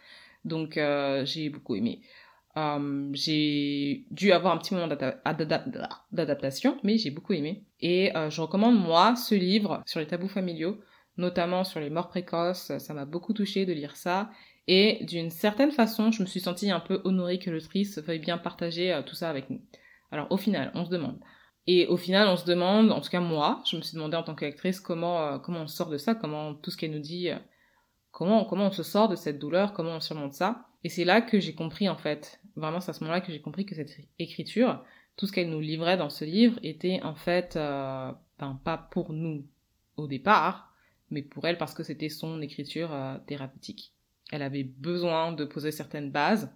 Donc 0.45 0.79
j'ai 1.25 1.51
beaucoup 1.51 1.75
aimé. 1.75 2.03
Euh, 2.59 3.11
j'ai 3.13 4.07
dû 4.11 4.33
avoir 4.33 4.55
un 4.55 4.59
petit 4.59 4.75
moment 4.75 4.89
d'adaptation, 6.13 6.79
mais 6.83 6.99
j'ai 6.99 7.11
beaucoup 7.11 7.33
aimé. 7.33 7.65
Et 7.81 8.17
euh, 8.17 8.31
je 8.31 8.41
recommande, 8.41 8.79
moi, 8.79 9.15
ce 9.17 9.35
livre 9.35 9.83
sur 9.87 10.01
les 10.01 10.07
tabous 10.07 10.29
familiaux, 10.29 10.81
notamment 11.17 11.65
sur 11.65 11.81
les 11.81 11.91
morts 11.91 12.09
précoces. 12.09 12.73
Ça 12.79 12.95
m'a 12.95 13.05
beaucoup 13.05 13.33
touché 13.33 13.67
de 13.67 13.73
lire 13.73 13.97
ça. 13.97 14.31
Et 14.67 15.05
d'une 15.05 15.31
certaine 15.31 15.71
façon, 15.71 16.11
je 16.11 16.23
me 16.23 16.27
suis 16.27 16.41
sentie 16.41 16.71
un 16.71 16.81
peu 16.81 17.01
honorée 17.05 17.39
que 17.39 17.51
l'autrice 17.51 17.99
veuille 17.99 18.19
bien 18.19 18.39
partager 18.39 18.93
euh, 18.93 19.03
tout 19.03 19.15
ça 19.15 19.31
avec 19.31 19.51
nous. 19.51 19.61
Alors 20.11 20.27
au 20.31 20.37
final, 20.37 20.71
on 20.75 20.85
se 20.85 20.91
demande. 20.91 21.19
Et 21.67 21.87
au 21.87 21.97
final, 21.99 22.29
on 22.29 22.37
se 22.37 22.47
demande, 22.47 22.91
en 22.93 23.01
tout 23.01 23.11
cas 23.11 23.21
moi, 23.21 23.63
je 23.71 23.77
me 23.77 23.83
suis 23.83 23.95
demandé 23.95 24.17
en 24.17 24.23
tant 24.23 24.35
qu'actrice 24.35 24.81
comment, 24.81 25.39
comment 25.39 25.61
on 25.61 25.67
sort 25.67 25.91
de 25.91 25.99
ça, 25.99 26.15
comment 26.15 26.55
tout 26.55 26.71
ce 26.71 26.79
qu'elle 26.79 26.93
nous 26.93 26.99
dit, 26.99 27.29
comment, 28.11 28.47
comment 28.47 28.69
on 28.69 28.71
se 28.71 28.83
sort 28.83 29.11
de 29.11 29.17
cette 29.17 29.39
douleur, 29.39 29.75
comment 29.75 29.97
on 29.97 30.01
surmonte 30.01 30.33
ça. 30.33 30.68
Et 30.85 30.89
c'est 30.89 31.05
là 31.05 31.21
que 31.21 31.41
j'ai 31.41 31.55
compris 31.55 31.89
en 31.89 31.97
fait 31.97 32.41
vraiment 32.59 32.81
c'est 32.81 32.91
à 32.91 32.93
ce 32.93 33.01
moment-là 33.01 33.21
que 33.21 33.33
j'ai 33.33 33.41
compris 33.41 33.65
que 33.65 33.75
cette 33.75 33.97
écriture, 34.19 34.85
tout 35.17 35.27
ce 35.27 35.33
qu'elle 35.33 35.51
nous 35.51 35.61
livrait 35.61 35.97
dans 35.97 36.11
ce 36.11 36.25
livre 36.25 36.59
était 36.63 37.01
en 37.03 37.15
fait 37.15 37.57
euh, 37.57 38.13
ben, 38.39 38.61
pas 38.65 38.77
pour 38.77 39.13
nous 39.13 39.47
au 39.97 40.07
départ, 40.07 40.73
mais 41.11 41.23
pour 41.23 41.47
elle 41.47 41.59
parce 41.59 41.75
que 41.75 41.83
c'était 41.83 42.09
son 42.09 42.41
écriture 42.43 42.93
euh, 42.93 43.17
thérapeutique. 43.27 43.93
Elle 44.31 44.43
avait 44.43 44.65
besoin 44.65 45.33
de 45.33 45.45
poser 45.45 45.73
certaines 45.73 46.11
bases, 46.11 46.53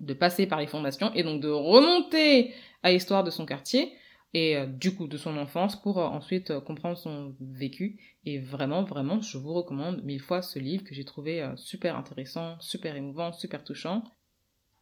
de 0.00 0.14
passer 0.14 0.46
par 0.46 0.60
les 0.60 0.66
fondations 0.66 1.12
et 1.14 1.22
donc 1.22 1.40
de 1.40 1.48
remonter 1.48 2.52
à 2.82 2.92
l'histoire 2.92 3.24
de 3.24 3.30
son 3.30 3.46
quartier 3.46 3.92
et 4.34 4.56
euh, 4.56 4.66
du 4.66 4.94
coup 4.94 5.08
de 5.08 5.16
son 5.16 5.36
enfance 5.36 5.80
pour 5.80 5.98
ensuite 5.98 6.58
comprendre 6.60 6.96
son 6.96 7.34
vécu. 7.40 7.98
Et 8.24 8.38
vraiment, 8.38 8.84
vraiment, 8.84 9.20
je 9.20 9.38
vous 9.38 9.52
recommande 9.52 10.04
mille 10.04 10.20
fois 10.20 10.42
ce 10.42 10.58
livre 10.58 10.84
que 10.84 10.94
j'ai 10.94 11.04
trouvé 11.04 11.50
super 11.56 11.96
intéressant, 11.96 12.60
super 12.60 12.94
émouvant, 12.96 13.32
super 13.32 13.64
touchant 13.64 14.02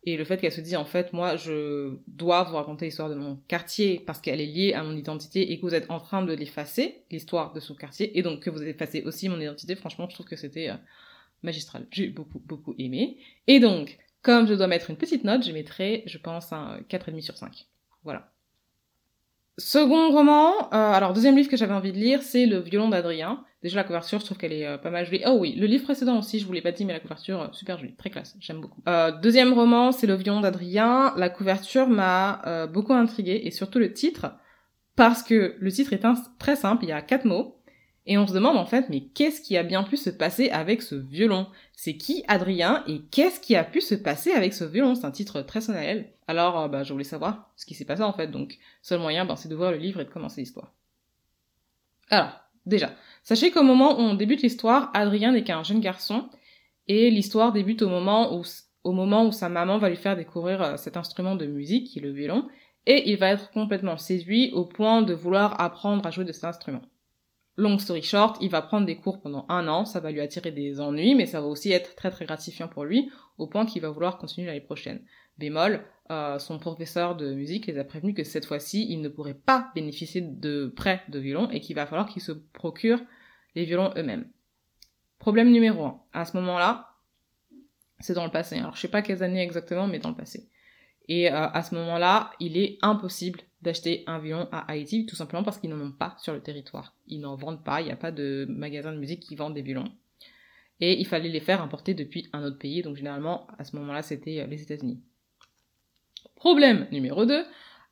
et 0.07 0.17
le 0.17 0.25
fait 0.25 0.41
qu'elle 0.41 0.53
se 0.53 0.61
dise, 0.61 0.77
en 0.77 0.85
fait, 0.85 1.13
moi, 1.13 1.37
je 1.37 1.99
dois 2.07 2.45
vous 2.45 2.55
raconter 2.55 2.85
l'histoire 2.85 3.11
de 3.11 3.17
mon 3.17 3.37
quartier 3.49 4.01
parce 4.07 4.21
qu'elle 4.21 4.41
est 4.41 4.47
liée 4.47 4.73
à 4.73 4.85
mon 4.85 4.97
identité 4.97 5.51
et 5.51 5.59
que 5.59 5.63
vous 5.63 5.75
êtes 5.75 5.91
en 5.91 5.99
train 5.99 6.23
de 6.23 6.33
l'effacer, 6.33 7.03
l'histoire 7.11 7.53
de 7.53 7.59
son 7.59 7.75
quartier, 7.75 8.17
et 8.17 8.23
donc 8.23 8.41
que 8.41 8.49
vous 8.49 8.63
effacez 8.63 9.03
aussi 9.03 9.29
mon 9.29 9.41
identité, 9.41 9.75
franchement, 9.75 10.09
je 10.09 10.15
trouve 10.15 10.27
que 10.27 10.37
c'était 10.37 10.71
euh, 10.71 10.77
magistral. 11.43 11.89
J'ai 11.91 12.07
beaucoup, 12.07 12.39
beaucoup 12.39 12.77
aimé. 12.79 13.19
Et 13.49 13.59
donc, 13.59 13.99
comme 14.23 14.47
je 14.47 14.55
dois 14.55 14.69
mettre 14.69 14.91
une 14.91 14.97
petite 14.97 15.25
note, 15.25 15.45
je 15.45 15.51
mettrai, 15.51 16.05
je 16.07 16.19
pense, 16.19 16.53
un 16.53 16.79
4,5 16.89 17.21
sur 17.21 17.37
5. 17.37 17.67
Voilà. 18.05 18.33
Second 19.59 20.11
roman, 20.11 20.53
euh, 20.75 20.93
alors 20.93 21.15
deuxième 21.15 21.35
livre 21.35 21.49
que 21.49 21.57
j'avais 21.57 21.73
envie 21.73 21.93
de 21.93 21.97
lire, 21.97 22.23
c'est 22.23 22.45
Le 22.45 22.59
violon 22.59 22.91
d'Adrien. 22.91 23.43
Déjà 23.63 23.77
la 23.77 23.85
couverture, 23.85 24.21
je 24.21 24.27
trouve 24.27 24.37
qu'elle 24.37 24.53
est 24.53 24.67
euh, 24.67 24.77
pas 24.77 24.91
mal 24.91 25.07
jolie. 25.07 25.23
Oh 25.27 25.39
oui, 25.41 25.55
le 25.57 25.67
livre 25.67 25.85
précédent 25.85 26.19
aussi, 26.19 26.39
je 26.39 26.47
vous 26.47 26.53
l'ai 26.53 26.61
pas 26.61 26.73
dit, 26.73 26.85
mais 26.85 26.93
la 26.93 27.01
couverture, 27.01 27.41
euh, 27.41 27.47
super 27.53 27.79
jolie, 27.79 27.97
très 27.97 28.11
classe, 28.11 28.37
j'aime 28.39 28.61
beaucoup. 28.61 28.83
deuxième 29.23 29.55
roman, 29.55 29.93
c'est 29.93 30.07
Le 30.07 30.15
violon 30.15 30.41
d'Adrien. 30.41 31.15
La 31.17 31.31
couverture 31.31 31.89
m'a 31.89 32.67
beaucoup 32.67 32.93
intriguée, 32.93 33.43
et 33.45 33.51
surtout 33.51 33.79
le 33.79 33.95
titre, 33.95 34.35
parce 34.95 35.23
que 35.23 35.57
le 35.59 35.73
titre 35.73 35.95
est 35.95 36.03
très 36.39 36.57
simple, 36.57 36.85
il 36.85 36.89
y 36.89 36.93
a 36.93 37.01
quatre 37.01 37.25
mots, 37.25 37.57
et 38.05 38.19
on 38.19 38.27
se 38.27 38.35
demande 38.35 38.57
en 38.57 38.67
fait, 38.67 38.87
mais 38.89 39.01
qu'est-ce 39.15 39.41
qui 39.41 39.57
a 39.57 39.63
bien 39.63 39.83
pu 39.83 39.97
se 39.97 40.11
passer 40.11 40.51
avec 40.51 40.83
ce 40.83 40.95
violon? 40.95 41.49
C'est 41.75 41.97
qui 41.97 42.25
Adrien 42.29 42.85
et 42.87 43.01
qu'est-ce 43.11 43.41
qui 43.41 43.57
a 43.57 43.65
pu 43.65 43.81
se 43.81 43.95
passer 43.95 44.33
avec 44.33 44.55
ce 44.55 44.65
violon? 44.65 44.95
C'est 44.95 45.07
un 45.07 45.11
titre 45.11 45.43
très 45.43 45.61
sonal. 45.61 46.07
Alors, 46.29 46.59
euh, 46.61 46.69
bah, 46.69 46.83
je 46.83 46.93
voulais 46.93 47.05
savoir 47.05 47.51
ce 47.57 47.67
qui 47.67 47.75
s'est 47.75 47.85
passé 47.85 48.03
en 48.03 48.13
fait, 48.13 48.29
donc 48.29 48.59
seul 48.83 49.01
moyen, 49.01 49.25
bah, 49.25 49.37
c'est 49.37 49.49
de 49.49 49.55
voir 49.55 49.71
le 49.71 49.79
livre 49.79 50.01
et 50.01 50.05
de 50.05 50.11
commencer 50.11 50.41
l'histoire. 50.41 50.73
Alors, 52.11 52.33
déjà, 52.67 52.91
sachez 53.23 53.51
qu'au 53.51 53.63
moment 53.63 53.99
où 53.99 54.01
on 54.01 54.15
débute 54.15 54.43
l'histoire, 54.43 54.91
Adrien 54.95 55.33
n'est 55.33 55.45
qu'un 55.45 55.63
jeune 55.63 55.81
garçon, 55.81 56.29
et 56.89 57.11
l'histoire 57.11 57.53
débute 57.53 57.83
au 57.83 57.89
moment 57.89 58.37
où, 58.37 58.43
au 58.85 58.93
moment 58.93 59.27
où 59.27 59.33
sa 59.33 59.49
maman 59.49 59.79
va 59.79 59.89
lui 59.89 59.97
faire 59.97 60.17
découvrir 60.17 60.63
euh, 60.63 60.77
cet 60.77 60.97
instrument 60.97 61.37
de 61.37 61.47
musique, 61.47 61.89
qui 61.89 61.99
est 61.99 62.03
le 62.03 62.13
violon, 62.13 62.49
et 62.87 63.11
il 63.11 63.17
va 63.17 63.31
être 63.31 63.51
complètement 63.51 63.97
séduit 63.97 64.53
au 64.53 64.65
point 64.65 65.03
de 65.03 65.13
vouloir 65.15 65.61
apprendre 65.61 66.07
à 66.07 66.11
jouer 66.11 66.25
de 66.25 66.33
cet 66.33 66.45
instrument. 66.45 66.83
Long 67.57 67.79
story 67.79 68.03
short, 68.03 68.37
il 68.41 68.51
va 68.51 68.63
prendre 68.63 68.87
des 68.87 68.97
cours 68.97 69.21
pendant 69.21 69.47
un 69.49 69.67
an, 69.67 69.87
ça 69.87 69.99
va 69.99 70.11
lui 70.13 70.21
attirer 70.21 70.53
des 70.53 70.81
ennuis, 70.81 71.15
mais 71.15 71.27
ça 71.27 71.41
va 71.41 71.47
aussi 71.47 71.73
être 71.73 71.97
très 71.97 72.11
très 72.11 72.27
gratifiant 72.27 72.69
pour 72.69 72.85
lui, 72.85 73.11
au 73.39 73.47
point 73.47 73.65
qu'il 73.65 73.83
va 73.83 73.89
vouloir 73.89 74.19
continuer 74.19 74.47
l'année 74.47 74.61
prochaine. 74.61 75.03
Bémol, 75.39 75.83
son 76.09 76.59
professeur 76.59 77.17
de 77.17 77.33
musique 77.33 77.67
les 77.67 77.79
a 77.79 77.85
prévenus 77.85 78.15
que 78.15 78.25
cette 78.25 78.45
fois-ci, 78.45 78.87
ils 78.89 79.01
ne 79.01 79.09
pourraient 79.09 79.35
pas 79.35 79.71
bénéficier 79.75 80.21
de 80.21 80.67
prêts 80.67 81.03
de 81.09 81.19
violon 81.19 81.51
et 81.51 81.61
qu'il 81.61 81.77
va 81.77 81.87
falloir 81.87 82.09
qu'ils 82.09 82.23
se 82.23 82.33
procurent 82.33 83.03
les 83.55 83.65
violons 83.65 83.93
eux-mêmes. 83.97 84.29
Problème 85.19 85.51
numéro 85.51 85.85
un. 85.85 86.01
À 86.13 86.25
ce 86.25 86.37
moment-là, 86.37 86.91
c'est 88.01 88.15
dans 88.15 88.25
le 88.25 88.31
passé. 88.31 88.57
Alors 88.59 88.77
je 88.77 88.81
sais 88.81 88.89
pas 88.89 89.03
quelles 89.03 89.23
années 89.23 89.43
exactement, 89.43 89.87
mais 89.87 89.99
dans 89.99 90.11
le 90.11 90.17
passé. 90.17 90.49
Et 91.09 91.31
euh, 91.31 91.49
à 91.49 91.63
ce 91.63 91.75
moment-là, 91.75 92.33
il 92.41 92.57
est 92.57 92.79
impossible 92.83 93.41
d'acheter 93.63 94.05
un 94.07 94.19
violon 94.19 94.49
à 94.53 94.71
Haïti, 94.71 95.07
tout 95.07 95.17
simplement 95.17 95.43
parce 95.43 95.59
qu'ils 95.59 95.71
n'en 95.71 95.81
ont 95.81 95.93
pas 95.93 96.17
sur 96.19 96.33
le 96.33 96.41
territoire. 96.41 96.95
Ils 97.07 97.21
n'en 97.21 97.37
vendent 97.37 97.65
pas, 97.65 97.81
il 97.81 97.87
n'y 97.87 97.93
a 97.93 97.97
pas 97.97 98.13
de 98.13 98.47
magasin 98.49 98.93
de 98.93 98.99
musique 98.99 99.21
qui 99.21 99.37
vendent 99.37 99.55
des 99.55 99.63
violons. 99.63 99.91
Et 100.81 100.99
il 101.01 101.07
fallait 101.07 101.31
les 101.31 101.41
faire 101.41 101.63
importer 101.63 101.95
depuis 101.95 102.29
un 102.33 102.43
autre 102.45 102.59
pays, 102.59 102.83
donc 102.83 102.97
généralement, 102.97 103.47
à 103.59 103.65
ce 103.65 103.75
moment-là, 103.77 104.03
c'était 104.03 104.41
euh, 104.41 104.47
les 104.47 104.63
États-Unis. 104.63 105.01
Problème 106.37 106.87
numéro 106.93 107.25
2, 107.25 107.45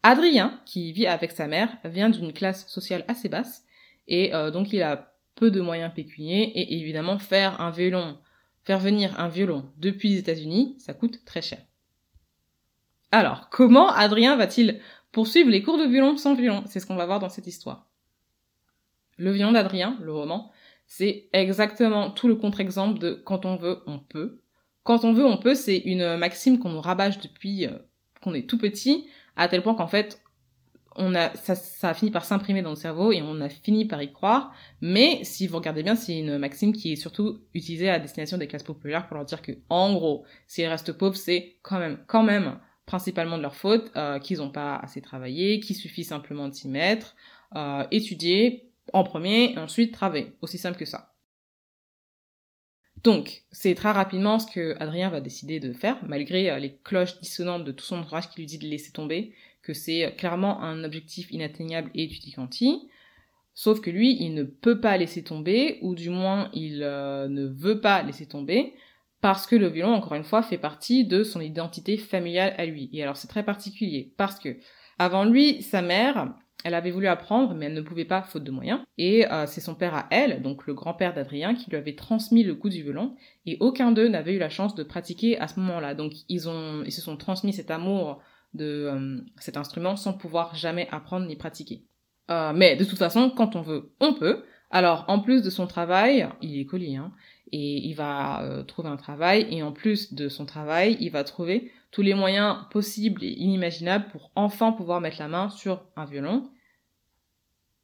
Adrien, 0.02 0.60
qui 0.66 0.92
vit 0.92 1.06
avec 1.06 1.32
sa 1.32 1.46
mère, 1.46 1.76
vient 1.84 2.10
d'une 2.10 2.32
classe 2.32 2.68
sociale 2.68 3.04
assez 3.08 3.28
basse, 3.28 3.64
et 4.06 4.34
euh, 4.34 4.50
donc 4.50 4.72
il 4.72 4.82
a 4.82 5.14
peu 5.34 5.50
de 5.50 5.60
moyens 5.60 5.92
pécuniers, 5.92 6.56
et 6.58 6.74
évidemment 6.78 7.18
faire 7.18 7.60
un 7.60 7.70
violon, 7.70 8.18
faire 8.62 8.78
venir 8.78 9.18
un 9.18 9.28
violon 9.28 9.70
depuis 9.78 10.10
les 10.10 10.18
États-Unis, 10.18 10.76
ça 10.78 10.94
coûte 10.94 11.24
très 11.24 11.42
cher. 11.42 11.58
Alors, 13.12 13.48
comment 13.48 13.88
Adrien 13.88 14.36
va-t-il 14.36 14.80
poursuivre 15.10 15.50
les 15.50 15.62
cours 15.62 15.78
de 15.78 15.84
violon 15.84 16.16
sans 16.16 16.34
violon? 16.34 16.64
C'est 16.66 16.80
ce 16.80 16.86
qu'on 16.86 16.96
va 16.96 17.06
voir 17.06 17.20
dans 17.20 17.28
cette 17.28 17.46
histoire. 17.46 17.86
Le 19.16 19.30
violon 19.30 19.52
d'Adrien, 19.52 19.96
le 20.02 20.12
roman, 20.12 20.50
c'est 20.86 21.28
exactement 21.32 22.10
tout 22.10 22.28
le 22.28 22.34
contre-exemple 22.34 22.98
de 22.98 23.14
quand 23.24 23.46
on 23.46 23.56
veut, 23.56 23.82
on 23.86 23.98
peut. 23.98 24.40
Quand 24.82 25.04
on 25.04 25.12
veut, 25.12 25.24
on 25.24 25.38
peut, 25.38 25.54
c'est 25.54 25.78
une 25.78 26.16
maxime 26.16 26.58
qu'on 26.58 26.70
nous 26.70 26.80
rabâche 26.80 27.20
depuis 27.20 27.66
euh, 27.66 27.78
qu'on 28.24 28.34
est 28.34 28.48
tout 28.48 28.58
petit, 28.58 29.06
à 29.36 29.48
tel 29.48 29.62
point 29.62 29.74
qu'en 29.74 29.86
fait, 29.86 30.20
on 30.96 31.14
a, 31.14 31.34
ça, 31.34 31.54
ça 31.54 31.90
a 31.90 31.94
fini 31.94 32.10
par 32.10 32.24
s'imprimer 32.24 32.62
dans 32.62 32.70
le 32.70 32.76
cerveau 32.76 33.12
et 33.12 33.20
on 33.22 33.40
a 33.40 33.48
fini 33.48 33.84
par 33.84 34.02
y 34.02 34.12
croire. 34.12 34.52
Mais 34.80 35.22
si 35.24 35.46
vous 35.46 35.56
regardez 35.56 35.82
bien, 35.82 35.96
c'est 35.96 36.16
une 36.16 36.38
maxime 36.38 36.72
qui 36.72 36.92
est 36.92 36.96
surtout 36.96 37.40
utilisée 37.52 37.90
à 37.90 37.98
destination 37.98 38.38
des 38.38 38.46
classes 38.46 38.62
populaires 38.62 39.06
pour 39.06 39.16
leur 39.16 39.26
dire 39.26 39.42
que, 39.42 39.52
en 39.68 39.92
gros, 39.92 40.24
s'ils 40.46 40.66
restent 40.66 40.92
pauvres, 40.92 41.16
c'est 41.16 41.56
quand 41.62 41.78
même, 41.78 41.98
quand 42.06 42.22
même, 42.22 42.58
principalement 42.86 43.36
de 43.36 43.42
leur 43.42 43.56
faute, 43.56 43.90
euh, 43.96 44.18
qu'ils 44.18 44.38
n'ont 44.38 44.50
pas 44.50 44.76
assez 44.76 45.00
travaillé, 45.00 45.60
qu'il 45.60 45.76
suffit 45.76 46.04
simplement 46.04 46.48
de 46.48 46.54
s'y 46.54 46.68
mettre, 46.68 47.16
euh, 47.56 47.84
étudier 47.90 48.70
en 48.92 49.04
premier 49.04 49.52
et 49.52 49.58
ensuite 49.58 49.92
travailler. 49.92 50.36
Aussi 50.42 50.58
simple 50.58 50.78
que 50.78 50.84
ça. 50.84 51.13
Donc, 53.04 53.42
c'est 53.52 53.74
très 53.74 53.90
rapidement 53.90 54.38
ce 54.38 54.50
que 54.50 54.76
Adrien 54.80 55.10
va 55.10 55.20
décider 55.20 55.60
de 55.60 55.74
faire, 55.74 55.98
malgré 56.06 56.50
euh, 56.50 56.58
les 56.58 56.74
cloches 56.82 57.20
dissonantes 57.20 57.64
de 57.64 57.70
tout 57.70 57.84
son 57.84 57.98
entourage 57.98 58.30
qui 58.30 58.40
lui 58.40 58.46
dit 58.46 58.58
de 58.58 58.66
laisser 58.66 58.92
tomber, 58.92 59.34
que 59.62 59.74
c'est 59.74 60.06
euh, 60.06 60.10
clairement 60.10 60.62
un 60.62 60.82
objectif 60.84 61.30
inatteignable 61.30 61.90
et 61.94 62.04
étudianti. 62.04 62.88
Sauf 63.52 63.82
que 63.82 63.90
lui, 63.90 64.16
il 64.20 64.32
ne 64.32 64.42
peut 64.42 64.80
pas 64.80 64.96
laisser 64.96 65.22
tomber, 65.22 65.78
ou 65.82 65.94
du 65.94 66.08
moins, 66.08 66.50
il 66.54 66.82
euh, 66.82 67.28
ne 67.28 67.44
veut 67.44 67.82
pas 67.82 68.02
laisser 68.02 68.26
tomber, 68.26 68.72
parce 69.20 69.46
que 69.46 69.54
le 69.54 69.68
violon, 69.68 69.92
encore 69.92 70.14
une 70.14 70.24
fois, 70.24 70.42
fait 70.42 70.58
partie 70.58 71.04
de 71.04 71.24
son 71.24 71.42
identité 71.42 71.98
familiale 71.98 72.54
à 72.56 72.64
lui. 72.64 72.88
Et 72.94 73.02
alors, 73.02 73.18
c'est 73.18 73.28
très 73.28 73.44
particulier, 73.44 74.14
parce 74.16 74.40
que, 74.40 74.56
avant 74.98 75.24
lui, 75.24 75.62
sa 75.62 75.82
mère, 75.82 76.34
elle 76.64 76.74
avait 76.74 76.90
voulu 76.90 77.06
apprendre, 77.06 77.54
mais 77.54 77.66
elle 77.66 77.74
ne 77.74 77.82
pouvait 77.82 78.06
pas, 78.06 78.22
faute 78.22 78.42
de 78.42 78.50
moyens. 78.50 78.80
Et 78.96 79.30
euh, 79.30 79.46
c'est 79.46 79.60
son 79.60 79.74
père 79.74 79.94
à 79.94 80.06
elle, 80.10 80.40
donc 80.40 80.66
le 80.66 80.72
grand-père 80.72 81.12
d'Adrien, 81.12 81.54
qui 81.54 81.68
lui 81.68 81.76
avait 81.76 81.94
transmis 81.94 82.42
le 82.42 82.54
goût 82.54 82.70
du 82.70 82.82
violon. 82.82 83.14
Et 83.44 83.58
aucun 83.60 83.92
d'eux 83.92 84.08
n'avait 84.08 84.32
eu 84.32 84.38
la 84.38 84.48
chance 84.48 84.74
de 84.74 84.82
pratiquer 84.82 85.38
à 85.38 85.46
ce 85.46 85.60
moment-là. 85.60 85.94
Donc 85.94 86.14
ils, 86.30 86.48
ont, 86.48 86.82
ils 86.84 86.92
se 86.92 87.02
sont 87.02 87.18
transmis 87.18 87.52
cet 87.52 87.70
amour 87.70 88.22
de 88.54 88.88
euh, 88.90 89.20
cet 89.38 89.58
instrument 89.58 89.96
sans 89.96 90.14
pouvoir 90.14 90.54
jamais 90.54 90.88
apprendre 90.90 91.26
ni 91.26 91.36
pratiquer. 91.36 91.82
Euh, 92.30 92.54
mais 92.54 92.76
de 92.76 92.84
toute 92.84 92.98
façon, 92.98 93.28
quand 93.28 93.56
on 93.56 93.62
veut, 93.62 93.92
on 94.00 94.14
peut. 94.14 94.42
Alors, 94.70 95.04
en 95.08 95.20
plus 95.20 95.42
de 95.42 95.50
son 95.50 95.66
travail, 95.66 96.26
il 96.40 96.56
est 96.56 96.62
écolier, 96.62 96.96
hein, 96.96 97.12
et 97.52 97.86
il 97.86 97.94
va 97.94 98.64
trouver 98.66 98.88
un 98.88 98.96
travail, 98.96 99.46
et 99.50 99.62
en 99.62 99.70
plus 99.70 100.14
de 100.14 100.28
son 100.28 100.46
travail, 100.46 100.96
il 100.98 101.10
va 101.10 101.22
trouver 101.22 101.70
tous 101.94 102.02
les 102.02 102.14
moyens 102.14 102.56
possibles 102.70 103.22
et 103.22 103.30
inimaginables 103.30 104.06
pour 104.10 104.32
enfin 104.34 104.72
pouvoir 104.72 105.00
mettre 105.00 105.20
la 105.20 105.28
main 105.28 105.48
sur 105.48 105.84
un 105.94 106.06
violon. 106.06 106.48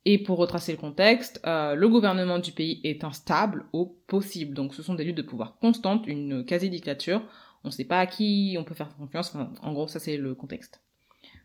Et 0.06 0.18
pour 0.18 0.38
retracer 0.38 0.72
le 0.72 0.78
contexte, 0.78 1.40
euh, 1.46 1.74
le 1.74 1.88
gouvernement 1.88 2.38
du 2.38 2.52
pays 2.52 2.80
est 2.84 3.04
instable 3.04 3.66
au 3.72 3.86
possible. 4.06 4.54
Donc 4.54 4.74
ce 4.74 4.82
sont 4.82 4.94
des 4.94 5.04
luttes 5.04 5.16
de 5.16 5.22
pouvoir 5.22 5.58
constantes, 5.58 6.06
une 6.06 6.44
quasi-dictature. 6.44 7.22
On 7.64 7.68
ne 7.68 7.72
sait 7.72 7.84
pas 7.84 8.00
à 8.00 8.06
qui 8.06 8.56
on 8.58 8.64
peut 8.64 8.74
faire 8.74 8.96
confiance. 8.96 9.34
en 9.34 9.72
gros, 9.72 9.88
ça 9.88 9.98
c'est 9.98 10.16
le 10.16 10.34
contexte. 10.34 10.80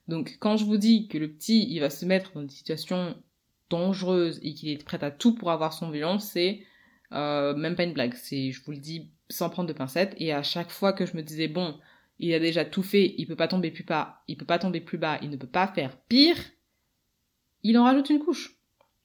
Donc 0.07 0.37
quand 0.39 0.57
je 0.57 0.65
vous 0.65 0.77
dis 0.77 1.07
que 1.07 1.17
le 1.17 1.31
petit, 1.31 1.67
il 1.69 1.79
va 1.79 1.89
se 1.89 2.05
mettre 2.05 2.33
dans 2.33 2.41
une 2.41 2.49
situation 2.49 3.15
dangereuse 3.69 4.39
et 4.43 4.53
qu'il 4.53 4.69
est 4.69 4.83
prêt 4.83 5.03
à 5.03 5.11
tout 5.11 5.35
pour 5.35 5.51
avoir 5.51 5.73
son 5.73 5.89
violon, 5.89 6.19
c'est 6.19 6.61
euh, 7.11 7.55
même 7.55 7.75
pas 7.75 7.83
une 7.83 7.93
blague. 7.93 8.13
C'est, 8.15 8.51
je 8.51 8.63
vous 8.63 8.71
le 8.71 8.77
dis 8.77 9.09
sans 9.29 9.49
prendre 9.49 9.67
de 9.67 9.73
pincettes. 9.73 10.15
Et 10.17 10.33
à 10.33 10.43
chaque 10.43 10.69
fois 10.69 10.93
que 10.93 11.05
je 11.05 11.17
me 11.17 11.23
disais 11.23 11.47
bon, 11.47 11.77
il 12.19 12.33
a 12.33 12.39
déjà 12.39 12.65
tout 12.65 12.83
fait, 12.83 13.15
il 13.17 13.27
peut 13.27 13.35
pas 13.35 13.47
tomber 13.47 13.71
plus 13.71 13.83
bas, 13.83 14.21
il 14.27 14.37
peut 14.37 14.45
pas 14.45 14.59
tomber 14.59 14.79
plus 14.79 14.97
bas, 14.97 15.19
il 15.21 15.29
ne 15.29 15.37
peut 15.37 15.47
pas 15.47 15.67
faire 15.67 15.97
pire, 15.97 16.37
il 17.65 17.79
en 17.79 17.83
rajoute 17.83 18.11
une 18.11 18.19
couche. 18.19 18.57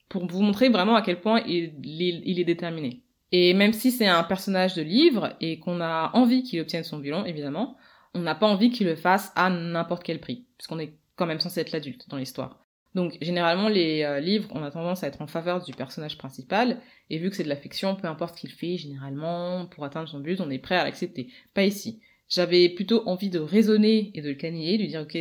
Pour 0.07 0.27
vous 0.27 0.43
montrer 0.43 0.69
vraiment 0.69 0.95
à 0.95 1.01
quel 1.01 1.19
point 1.19 1.41
il, 1.47 2.39
est 2.39 2.43
déterminé. 2.43 3.01
Et 3.31 3.55
même 3.55 3.73
si 3.73 3.89
c'est 3.89 4.07
un 4.07 4.23
personnage 4.23 4.75
de 4.75 4.83
livre 4.83 5.35
et 5.41 5.59
qu'on 5.59 5.81
a 5.81 6.11
envie 6.13 6.43
qu'il 6.43 6.59
obtienne 6.59 6.83
son 6.83 6.99
violon, 6.99 7.25
évidemment, 7.25 7.75
on 8.13 8.19
n'a 8.19 8.35
pas 8.35 8.45
envie 8.45 8.69
qu'il 8.69 8.85
le 8.85 8.95
fasse 8.95 9.31
à 9.35 9.49
n'importe 9.49 10.03
quel 10.03 10.19
prix, 10.19 10.45
puisqu'on 10.57 10.77
est 10.77 10.93
quand 11.15 11.25
même 11.25 11.39
censé 11.39 11.61
être 11.61 11.71
l'adulte 11.71 12.07
dans 12.09 12.17
l'histoire. 12.17 12.59
Donc 12.93 13.17
généralement 13.21 13.67
les 13.67 14.03
euh, 14.03 14.19
livres, 14.19 14.49
on 14.51 14.61
a 14.63 14.69
tendance 14.69 15.03
à 15.03 15.07
être 15.07 15.21
en 15.21 15.27
faveur 15.27 15.63
du 15.63 15.73
personnage 15.73 16.17
principal, 16.17 16.81
et 17.09 17.17
vu 17.17 17.29
que 17.29 17.35
c'est 17.35 17.43
de 17.43 17.49
la 17.49 17.55
fiction, 17.55 17.95
peu 17.95 18.07
importe 18.07 18.35
ce 18.35 18.41
qu'il 18.41 18.51
fait, 18.51 18.77
généralement, 18.77 19.65
pour 19.65 19.85
atteindre 19.85 20.09
son 20.09 20.19
but, 20.19 20.39
on 20.39 20.51
est 20.51 20.59
prêt 20.59 20.75
à 20.75 20.83
l'accepter. 20.83 21.29
Pas 21.55 21.63
ici. 21.63 21.99
J'avais 22.29 22.69
plutôt 22.69 23.07
envie 23.07 23.29
de 23.29 23.39
raisonner 23.39 24.11
et 24.13 24.21
de 24.21 24.29
le 24.29 24.35
caniller, 24.35 24.77
de 24.77 24.83
lui 24.83 24.89
dire 24.89 25.01
ok, 25.01 25.17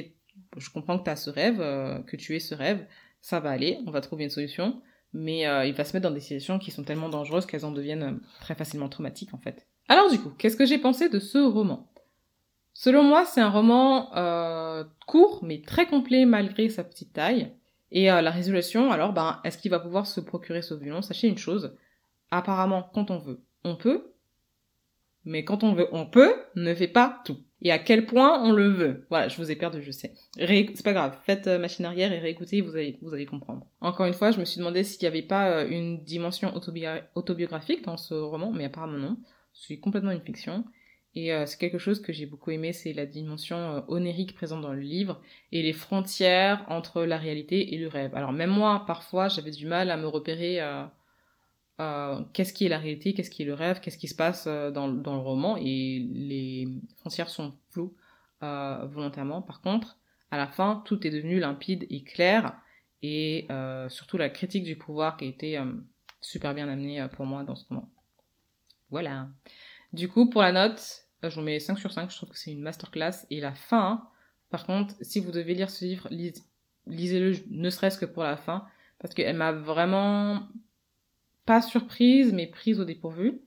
je 0.59 0.70
comprends 0.70 0.99
que 0.99 1.04
tu 1.04 1.11
as 1.11 1.16
ce 1.16 1.30
rêve, 1.30 1.61
euh, 1.61 2.00
que 2.02 2.16
tu 2.16 2.35
es 2.35 2.40
ce 2.40 2.54
rêve, 2.54 2.85
ça 3.21 3.41
va 3.41 3.50
aller, 3.50 3.79
on 3.87 3.91
va 3.91 4.00
trouver 4.00 4.25
une 4.25 4.31
solution, 4.31 4.81
mais 5.12 5.47
euh, 5.47 5.67
il 5.67 5.75
va 5.75 5.85
se 5.85 5.95
mettre 5.95 6.09
dans 6.09 6.15
des 6.15 6.21
situations 6.21 6.59
qui 6.59 6.71
sont 6.71 6.85
tellement 6.85 7.09
dangereuses 7.09 7.47
qu'elles 7.47 7.65
en 7.65 7.73
deviennent 7.73 8.03
euh, 8.03 8.21
très 8.41 8.55
facilement 8.55 8.89
traumatiques 8.89 9.35
en 9.35 9.39
fait. 9.39 9.67
Alors 9.89 10.11
du 10.11 10.19
coup, 10.19 10.31
qu'est-ce 10.31 10.57
que 10.57 10.67
j'ai 10.67 10.79
pensé 10.79 11.09
de 11.09 11.19
ce 11.19 11.39
roman? 11.39 11.91
Selon 12.73 13.03
moi, 13.03 13.25
c'est 13.27 13.41
un 13.41 13.50
roman 13.50 14.15
euh, 14.17 14.85
court 15.07 15.41
mais 15.43 15.62
très 15.62 15.87
complet 15.87 16.25
malgré 16.25 16.69
sa 16.69 16.85
petite 16.85 17.12
taille. 17.12 17.53
Et 17.93 18.07
la 18.07 18.31
résolution, 18.31 18.93
alors, 18.93 19.12
ben, 19.12 19.41
est-ce 19.43 19.59
qu'il 19.59 19.73
va 19.73 19.81
pouvoir 19.81 20.07
se 20.07 20.21
procurer 20.21 20.62
ce 20.62 20.75
violon? 20.75 21.03
Sachez 21.03 21.27
une 21.27 21.37
chose, 21.37 21.75
apparemment, 22.31 22.89
quand 22.95 23.11
on 23.11 23.19
veut, 23.19 23.41
on 23.65 23.75
peut, 23.75 24.12
mais 25.25 25.45
quand 25.45 25.65
on 25.65 25.75
veut, 25.75 25.89
on 25.93 26.07
peut, 26.07 26.35
ne 26.57 26.75
fait 26.75 26.89
pas 26.89 27.23
tout 27.25 27.39
et 27.62 27.71
à 27.71 27.79
quel 27.79 28.07
point 28.07 28.43
on 28.43 28.53
le 28.53 28.69
veut. 28.69 29.07
Voilà, 29.11 29.29
je 29.29 29.37
vous 29.37 29.50
ai 29.50 29.57
perdu, 29.57 29.83
je 29.83 29.91
sais. 29.91 30.15
C'est 30.37 30.83
pas 30.83 30.93
grave, 30.93 31.19
faites 31.25 31.47
euh, 31.47 31.59
machine 31.59 31.85
arrière 31.85 32.12
et 32.12 32.19
réécoutez, 32.19 32.61
vous 32.61 32.77
allez, 32.77 32.99
vous 33.03 33.12
allez 33.12 33.27
comprendre. 33.27 33.67
Encore 33.81 34.07
une 34.07 34.15
fois, 34.15 34.31
je 34.31 34.41
me 34.41 34.45
suis 34.45 34.59
demandé 34.59 34.83
s'il 34.83 35.03
n'y 35.03 35.09
avait 35.09 35.23
pas 35.23 35.50
euh, 35.50 35.69
une 35.69 36.03
dimension 36.03 36.53
autobiographique 37.15 37.85
dans 37.85 37.97
ce 37.97 38.15
roman, 38.15 38.50
mais 38.50 38.65
apparemment 38.65 38.99
non. 38.99 39.17
C'est 39.53 39.79
complètement 39.79 40.12
une 40.12 40.21
fiction. 40.21 40.65
Et 41.17 41.33
euh, 41.33 41.45
c'est 41.45 41.59
quelque 41.59 41.79
chose 41.79 42.00
que 42.00 42.12
j'ai 42.12 42.25
beaucoup 42.25 42.53
aimé, 42.53 42.73
c'est 42.73 42.93
la 42.93 43.05
dimension 43.05 43.85
onérique 43.89 44.35
présente 44.35 44.62
dans 44.62 44.73
le 44.73 44.81
livre 44.81 45.21
et 45.50 45.61
les 45.61 45.73
frontières 45.73 46.65
entre 46.69 47.03
la 47.03 47.19
réalité 47.19 47.75
et 47.75 47.79
le 47.79 47.89
rêve. 47.89 48.15
Alors 48.15 48.33
même 48.33 48.50
moi, 48.50 48.85
parfois, 48.87 49.27
j'avais 49.27 49.50
du 49.50 49.67
mal 49.67 49.91
à 49.91 49.97
me 49.97 50.07
repérer 50.07 50.61
euh, 51.81 52.23
qu'est-ce 52.35 52.53
qui 52.53 52.67
est 52.67 52.69
la 52.69 52.79
réalité, 52.79 53.15
qu'est-ce 53.15 53.31
qui 53.31 53.41
est 53.43 53.47
le 53.47 53.55
rêve, 53.55 53.81
qu'est-ce 53.81 53.97
qui 53.97 54.09
se 54.09 54.15
passe 54.15 54.45
euh, 54.47 54.71
dans, 54.71 54.87
le 54.87 55.19
roman, 55.19 55.57
et 55.57 56.07
les 56.13 56.69
frontières 56.99 57.31
sont 57.31 57.55
floues 57.71 57.95
euh, 58.43 58.85
volontairement. 58.85 59.41
Par 59.41 59.63
contre, 59.63 59.97
à 60.31 60.37
la 60.37 60.47
fin, 60.47 60.83
tout 60.85 61.07
est 61.07 61.11
devenu 61.11 61.41
limpide 61.41 61.87
et 61.89 62.03
clair, 62.05 62.55
et 63.03 63.49
surtout 63.89 64.19
la 64.19 64.29
critique 64.29 64.63
du 64.63 64.77
pouvoir 64.77 65.17
qui 65.17 65.25
a 65.25 65.29
été 65.29 65.59
super 66.21 66.55
bien 66.55 66.69
amenée 66.69 67.07
pour 67.15 67.25
moi 67.25 67.45
dans 67.45 67.57
ce 67.57 67.67
roman. 67.67 67.89
Voilà. 68.91 69.29
Du 69.95 70.09
coup, 70.09 70.29
pour 70.29 70.43
la 70.43 70.53
note, 70.53 71.07
je 71.23 71.35
vous 71.35 71.41
mets 71.41 71.59
5 71.59 71.79
sur 71.79 71.91
5, 71.91 72.11
je 72.11 72.17
trouve 72.17 72.29
que 72.29 72.39
c'est 72.39 72.53
une 72.53 72.61
masterclass, 72.61 73.27
et 73.31 73.41
la 73.41 73.55
fin, 73.55 74.07
par 74.51 74.67
contre, 74.67 74.95
si 75.01 75.19
vous 75.19 75.33
devez 75.33 75.55
lire 75.55 75.71
ce 75.71 75.87
livre, 75.87 76.09
lisez-le 76.87 77.37
ne 77.49 77.71
serait-ce 77.71 77.99
que 77.99 78.05
pour 78.05 78.23
la 78.23 78.37
fin, 78.37 78.67
parce 78.99 79.15
qu'elle 79.15 79.37
m'a 79.37 79.53
vraiment 79.53 80.47
pas 81.47 81.62
surprise, 81.62 82.32
mais 82.32 82.47
prise 82.47 82.80
au 82.80 82.85
dépourvu. 82.85 83.40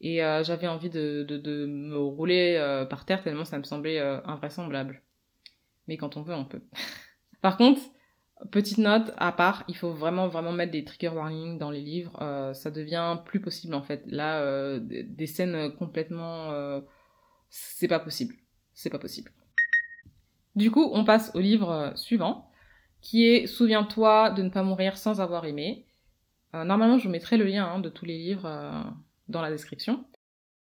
Et 0.00 0.22
euh, 0.22 0.44
j'avais 0.44 0.66
envie 0.66 0.90
de, 0.90 1.66
me 1.66 1.96
rouler 1.96 2.56
euh, 2.58 2.84
par 2.84 3.04
terre 3.04 3.22
tellement 3.22 3.44
ça 3.44 3.58
me 3.58 3.64
semblait 3.64 3.98
euh, 3.98 4.20
invraisemblable. 4.24 5.02
Mais 5.88 5.96
quand 5.96 6.16
on 6.16 6.22
veut, 6.22 6.34
on 6.34 6.44
peut. 6.44 6.62
par 7.40 7.56
contre, 7.56 7.80
petite 8.50 8.78
note 8.78 9.12
à 9.16 9.32
part, 9.32 9.64
il 9.68 9.76
faut 9.76 9.92
vraiment 9.92 10.28
vraiment 10.28 10.52
mettre 10.52 10.72
des 10.72 10.84
trigger 10.84 11.08
warnings 11.08 11.58
dans 11.58 11.70
les 11.70 11.80
livres. 11.80 12.52
ça 12.54 12.70
devient 12.70 13.18
plus 13.24 13.40
possible 13.40 13.74
en 13.74 13.82
fait. 13.82 14.02
Là, 14.06 14.78
des 14.80 15.26
scènes 15.26 15.72
complètement, 15.76 16.82
c'est 17.48 17.88
pas 17.88 18.00
possible. 18.00 18.34
C'est 18.74 18.90
pas 18.90 18.98
possible. 18.98 19.32
Du 20.56 20.70
coup, 20.70 20.90
on 20.92 21.04
passe 21.04 21.30
au 21.34 21.40
livre 21.40 21.92
suivant, 21.94 22.50
qui 23.00 23.26
est 23.26 23.46
Souviens-toi 23.46 24.30
de 24.30 24.42
ne 24.42 24.50
pas 24.50 24.62
mourir 24.62 24.98
sans 24.98 25.20
avoir 25.20 25.46
aimé. 25.46 25.86
Euh, 26.56 26.64
normalement, 26.64 26.98
je 26.98 27.04
vous 27.04 27.10
mettrai 27.10 27.36
le 27.36 27.44
lien 27.44 27.66
hein, 27.66 27.80
de 27.80 27.88
tous 27.88 28.04
les 28.04 28.16
livres 28.16 28.46
euh, 28.46 28.82
dans 29.28 29.42
la 29.42 29.50
description. 29.50 30.04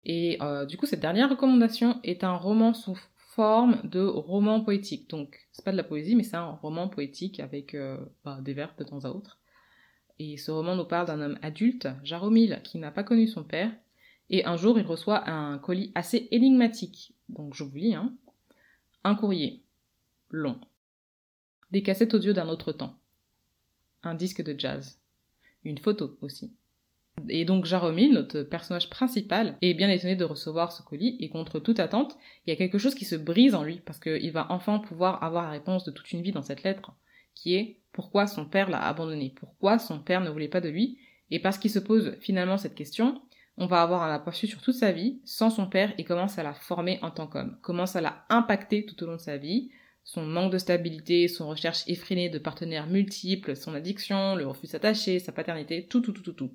Et 0.05 0.39
euh, 0.41 0.65
du 0.65 0.77
coup, 0.77 0.87
cette 0.87 1.01
dernière 1.01 1.31
recommandation 1.31 2.01
est 2.03 2.25
un 2.25 2.37
roman 2.37 2.75
sous 2.75 2.99
forme 3.17 3.81
de 3.85 4.01
roman 4.01 4.61
poétique. 4.61 5.09
Donc, 5.11 5.49
c'est 5.53 5.65
pas 5.65 5.73
de 5.73 5.77
la 5.77 5.85
poésie, 5.85 6.15
mais 6.15 6.23
c'est 6.23 6.37
un 6.37 6.51
roman 6.51 6.89
poétique 6.89 7.41
avec 7.41 7.75
bah, 8.25 8.39
des 8.43 8.53
vers 8.53 8.75
de 8.77 8.85
temps 8.85 9.05
à 9.05 9.11
autre. 9.11 9.39
Et 10.19 10.37
ce 10.37 10.51
roman 10.51 10.77
nous 10.77 10.85
parle 10.85 11.07
d'un 11.07 11.21
homme 11.21 11.39
adulte, 11.41 11.89
Jaromil, 12.05 12.61
qui 12.63 12.79
n'a 12.79 12.91
pas 12.91 13.05
connu 13.05 13.27
son 13.27 13.43
père. 13.43 13.73
Et 14.29 14.45
un 14.45 14.57
jour, 14.57 14.79
il 14.79 14.85
reçoit 14.85 15.31
un 15.31 15.59
colis 15.59 15.93
assez 15.95 16.29
énigmatique. 16.31 17.15
Donc, 17.31 17.55
je 17.55 17.65
vous 17.65 17.77
lis, 17.77 17.95
hein. 17.95 18.15
Un 19.05 19.15
courrier. 19.15 19.65
Long. 20.31 20.61
Des 21.71 21.83
cassettes 21.83 22.15
audio 22.15 22.35
d'un 22.35 22.49
autre 22.49 22.73
temps. 22.73 22.99
Un 24.03 24.15
disque 24.15 24.43
de 24.43 24.59
jazz. 24.59 25.02
Une 25.65 25.79
photo 25.79 26.17
aussi. 26.21 26.53
Et 27.29 27.45
donc 27.45 27.67
Jaromil, 27.67 28.13
notre 28.13 28.43
personnage 28.43 28.89
principal, 28.89 29.57
est 29.61 29.75
bien 29.75 29.91
étonné 29.91 30.17
de 30.17 30.25
recevoir 30.25 30.73
ce 30.73 30.83
colis 30.83 31.17
et 31.21 31.29
contre 31.29 31.61
toute 31.61 31.79
attente, 31.79 32.17
il 32.47 32.51
y 32.51 32.53
a 32.53 32.57
quelque 32.57 32.79
chose 32.79 32.95
qui 32.95 33.05
se 33.05 33.17
brise 33.17 33.55
en 33.55 33.63
lui 33.63 33.81
parce 33.85 34.01
qu'il 34.01 34.33
va 34.33 34.47
enfin 34.51 34.79
pouvoir 34.79 35.23
avoir 35.23 35.45
la 35.45 35.51
réponse 35.51 35.85
de 35.85 35.91
toute 35.91 36.11
une 36.13 36.23
vie 36.23 36.33
dans 36.33 36.43
cette 36.43 36.63
lettre, 36.63 36.93
qui 37.35 37.55
est 37.55 37.81
pourquoi 37.93 38.27
son 38.27 38.47
père 38.47 38.71
l'a 38.71 38.83
abandonné, 38.83 39.35
pourquoi 39.37 39.79
son 39.79 40.01
père 40.01 40.23
ne 40.23 40.31
voulait 40.31 40.49
pas 40.49 40.63
de 40.63 40.71
lui, 40.71 40.99
et 41.31 41.39
parce 41.39 41.59
qu'il 41.59 41.71
se 41.71 41.79
pose 41.79 42.17
finalement 42.21 42.57
cette 42.57 42.75
question, 42.75 43.21
on 43.59 43.67
va 43.67 43.83
avoir 43.83 44.03
un 44.03 44.15
aperçu 44.15 44.47
sur 44.47 44.63
toute 44.63 44.75
sa 44.75 44.93
vie 44.93 45.21
sans 45.25 45.51
son 45.51 45.67
père 45.67 45.93
et 45.99 46.05
comment 46.05 46.29
ça 46.29 46.43
l'a 46.43 46.55
formé 46.55 46.99
en 47.03 47.11
tant 47.11 47.27
qu'homme, 47.27 47.59
comment 47.61 47.87
ça 47.87 48.01
l'a 48.01 48.25
impacté 48.31 48.87
tout 48.87 49.03
au 49.03 49.07
long 49.07 49.17
de 49.17 49.21
sa 49.21 49.37
vie, 49.37 49.71
son 50.05 50.23
manque 50.23 50.53
de 50.53 50.59
stabilité, 50.59 51.29
son 51.29 51.49
recherche 51.49 51.85
effrénée 51.87 52.29
de 52.29 52.39
partenaires 52.39 52.87
multiples, 52.87 53.57
son 53.57 53.75
addiction, 53.75 54.35
le 54.35 54.47
refus 54.47 54.67
de 54.67 55.19
sa 55.19 55.33
paternité, 55.33 55.87
tout, 55.87 56.01
tout, 56.01 56.13
tout, 56.13 56.23
tout, 56.23 56.33
tout. 56.33 56.53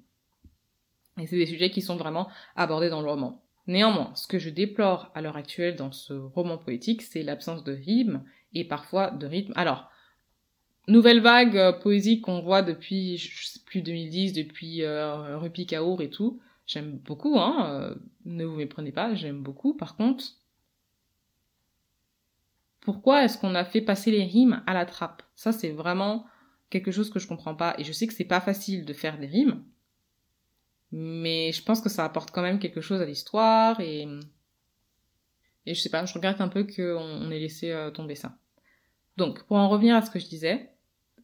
Et 1.19 1.25
c'est 1.27 1.37
des 1.37 1.45
sujets 1.45 1.71
qui 1.71 1.81
sont 1.81 1.95
vraiment 1.95 2.29
abordés 2.55 2.89
dans 2.89 3.01
le 3.01 3.09
roman. 3.09 3.43
Néanmoins, 3.65 4.13
ce 4.15 4.27
que 4.27 4.39
je 4.39 4.49
déplore 4.49 5.11
à 5.13 5.21
l'heure 5.21 5.35
actuelle 5.35 5.75
dans 5.75 5.91
ce 5.91 6.13
roman 6.13 6.57
poétique, 6.57 7.01
c'est 7.01 7.23
l'absence 7.23 7.63
de 7.63 7.73
rythme 7.73 8.23
et 8.53 8.65
parfois 8.65 9.11
de 9.11 9.27
rythme. 9.27 9.53
Alors, 9.55 9.89
nouvelle 10.87 11.19
vague 11.19 11.57
euh, 11.57 11.73
poésie 11.73 12.21
qu'on 12.21 12.41
voit 12.41 12.61
depuis, 12.61 13.17
je 13.17 13.45
sais 13.45 13.59
plus 13.65 13.81
2010, 13.81 14.33
depuis 14.33 14.83
euh, 14.83 15.37
Rupi 15.37 15.65
Kaur 15.65 16.01
et 16.01 16.09
tout. 16.09 16.39
J'aime 16.65 16.97
beaucoup, 16.97 17.37
hein. 17.39 17.69
Euh, 17.69 17.95
ne 18.25 18.45
vous 18.45 18.55
méprenez 18.55 18.91
pas, 18.91 19.15
j'aime 19.15 19.41
beaucoup. 19.41 19.75
Par 19.75 19.97
contre, 19.97 20.23
pourquoi 22.87 23.25
est-ce 23.25 23.37
qu'on 23.37 23.53
a 23.53 23.65
fait 23.65 23.81
passer 23.81 24.11
les 24.11 24.23
rimes 24.23 24.63
à 24.65 24.73
la 24.73 24.85
trappe? 24.85 25.21
Ça, 25.35 25.51
c'est 25.51 25.71
vraiment 25.71 26.25
quelque 26.69 26.89
chose 26.89 27.09
que 27.09 27.19
je 27.19 27.27
comprends 27.27 27.53
pas. 27.53 27.75
Et 27.77 27.83
je 27.83 27.91
sais 27.91 28.07
que 28.07 28.13
c'est 28.13 28.23
pas 28.23 28.39
facile 28.39 28.85
de 28.85 28.93
faire 28.93 29.17
des 29.17 29.27
rimes, 29.27 29.61
mais 30.93 31.51
je 31.51 31.61
pense 31.61 31.81
que 31.81 31.89
ça 31.89 32.05
apporte 32.05 32.31
quand 32.31 32.41
même 32.41 32.59
quelque 32.59 32.79
chose 32.79 33.01
à 33.01 33.05
l'histoire 33.05 33.81
et 33.81 34.07
et 35.65 35.73
je 35.73 35.81
sais 35.81 35.89
pas, 35.89 36.05
je 36.05 36.13
regrette 36.13 36.39
un 36.39 36.47
peu 36.47 36.63
qu'on 36.63 37.29
ait 37.29 37.39
laissé 37.39 37.71
euh, 37.71 37.91
tomber 37.91 38.15
ça. 38.15 38.37
Donc, 39.17 39.43
pour 39.43 39.57
en 39.57 39.67
revenir 39.67 39.93
à 39.93 40.01
ce 40.01 40.09
que 40.09 40.19
je 40.19 40.27
disais, 40.27 40.71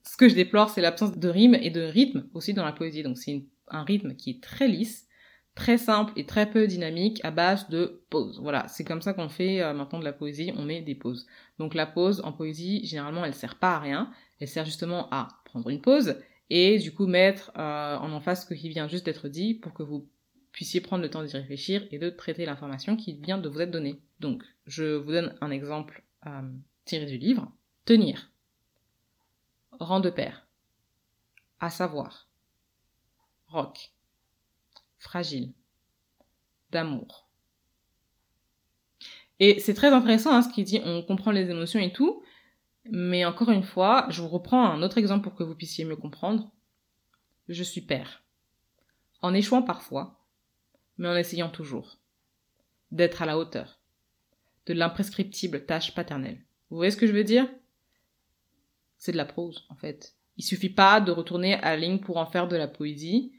ce 0.05 0.17
que 0.17 0.27
je 0.27 0.36
déplore, 0.36 0.70
c'est 0.70 0.82
l'absence 0.82 1.17
de 1.17 1.29
rime 1.29 1.55
et 1.55 1.70
de 1.70 1.84
rythme 1.84 2.27
aussi 2.34 2.53
dans 2.53 2.65
la 2.65 2.74
poésie. 2.74 3.03
Donc, 3.03 3.17
c'est 3.17 3.46
un 3.70 3.86
rythme 3.86 4.15
qui 4.15 4.32
est 4.32 4.43
très 4.43 4.67
lisse, 4.67 5.08
très 5.55 5.77
simple 5.77 6.13
et 6.15 6.25
très 6.25 6.50
peu 6.50 6.67
dynamique 6.67 7.19
à 7.24 7.31
base 7.31 7.69
de 7.69 8.01
pauses. 8.10 8.39
Voilà, 8.41 8.67
c'est 8.67 8.83
comme 8.83 9.01
ça 9.01 9.13
qu'on 9.13 9.29
fait 9.29 9.62
euh, 9.62 9.74
maintenant 9.74 10.00
de 10.00 10.05
la 10.05 10.13
poésie, 10.13 10.51
on 10.55 10.63
met 10.63 10.81
des 10.81 10.95
pauses. 10.95 11.27
Donc 11.60 11.74
la 11.74 11.86
pause 11.86 12.22
en 12.24 12.31
poésie, 12.31 12.86
généralement, 12.86 13.24
elle 13.24 13.36
sert 13.36 13.55
pas 13.55 13.75
à 13.75 13.79
rien, 13.79 14.12
elle 14.39 14.48
sert 14.48 14.65
justement 14.65 15.07
à 15.12 15.27
prendre 15.45 15.69
une 15.69 15.81
pause 15.81 16.15
et 16.50 16.77
du 16.79 16.93
coup 16.93 17.07
mettre 17.07 17.51
euh, 17.57 17.98
en 17.98 18.12
en 18.12 18.19
face 18.19 18.48
ce 18.48 18.53
qui 18.53 18.69
vient 18.69 18.88
juste 18.88 19.05
d'être 19.05 19.27
dit 19.27 19.53
pour 19.53 19.74
que 19.74 19.83
vous 19.83 20.07
puissiez 20.51 20.81
prendre 20.81 21.03
le 21.03 21.10
temps 21.10 21.24
d'y 21.24 21.36
réfléchir 21.36 21.86
et 21.91 22.00
de 22.00 22.10
traiter 22.10 22.45
l'information 22.45 22.95
qui 22.95 23.13
vient 23.13 23.38
de 23.38 23.50
vous 23.50 23.62
être 23.62 23.72
donnée. 23.72 24.00
Donc, 24.19 24.43
je 24.67 24.95
vous 24.95 25.12
donne 25.12 25.36
un 25.41 25.51
exemple 25.51 26.03
euh, 26.27 26.41
tiré 26.86 27.05
du 27.05 27.17
livre. 27.17 27.51
Tenir. 27.86 28.31
Rang 29.79 30.00
de 30.00 30.10
père. 30.10 30.48
À 31.60 31.69
savoir. 31.69 32.27
Rock 33.47 33.93
fragile, 35.04 35.54
d'amour. 36.72 37.28
Et 39.39 39.60
c'est 39.60 39.74
très 39.74 39.89
intéressant 39.89 40.34
hein, 40.34 40.42
ce 40.42 40.52
qu'il 40.52 40.63
dit, 40.63 40.82
on 40.84 41.04
comprend 41.04 41.32
les 41.32 41.50
émotions 41.50 41.80
et 41.80 41.92
tout, 41.92 42.24
mais 42.86 43.26
encore 43.26 43.52
une 43.52 43.63
fois, 43.63 44.08
je 44.10 44.22
vous 44.22 44.28
reprends 44.28 44.66
un 44.66 44.82
autre 44.82 44.98
exemple 44.98 45.24
pour 45.24 45.36
que 45.36 45.44
vous 45.44 45.56
puissiez 45.56 45.86
mieux 45.86 45.96
comprendre. 45.96 46.52
Je 47.50 47.63
suis 47.63 47.82
père. 47.82 48.24
En 49.22 49.34
échouant 49.34 49.62
parfois, 49.62 50.20
mais 50.98 51.08
en 51.08 51.16
essayant 51.16 51.50
toujours. 51.50 51.98
D'être 52.92 53.22
à 53.22 53.26
la 53.26 53.38
hauteur. 53.38 53.80
De 54.66 54.74
l'imprescriptible 54.74 55.66
tâche 55.66 55.94
paternelle. 55.94 56.42
Vous 56.70 56.78
voyez 56.78 56.92
ce 56.92 56.98
que 56.98 57.08
je 57.08 57.13
veux 57.13 57.24
dire? 57.24 57.48
C'est 58.98 59.12
de 59.12 59.18
la 59.18 59.26
prose, 59.26 59.66
en 59.70 59.76
fait. 59.76 60.16
Il 60.38 60.44
suffit 60.44 60.70
pas 60.70 61.02
de 61.02 61.12
retourner 61.12 61.56
à 61.56 61.72
la 61.72 61.78
ligne 61.78 62.00
pour 62.00 62.18
en 62.18 62.26
faire 62.26 62.48
de 62.48 62.56
la 62.56 62.68
poésie, 62.68 63.34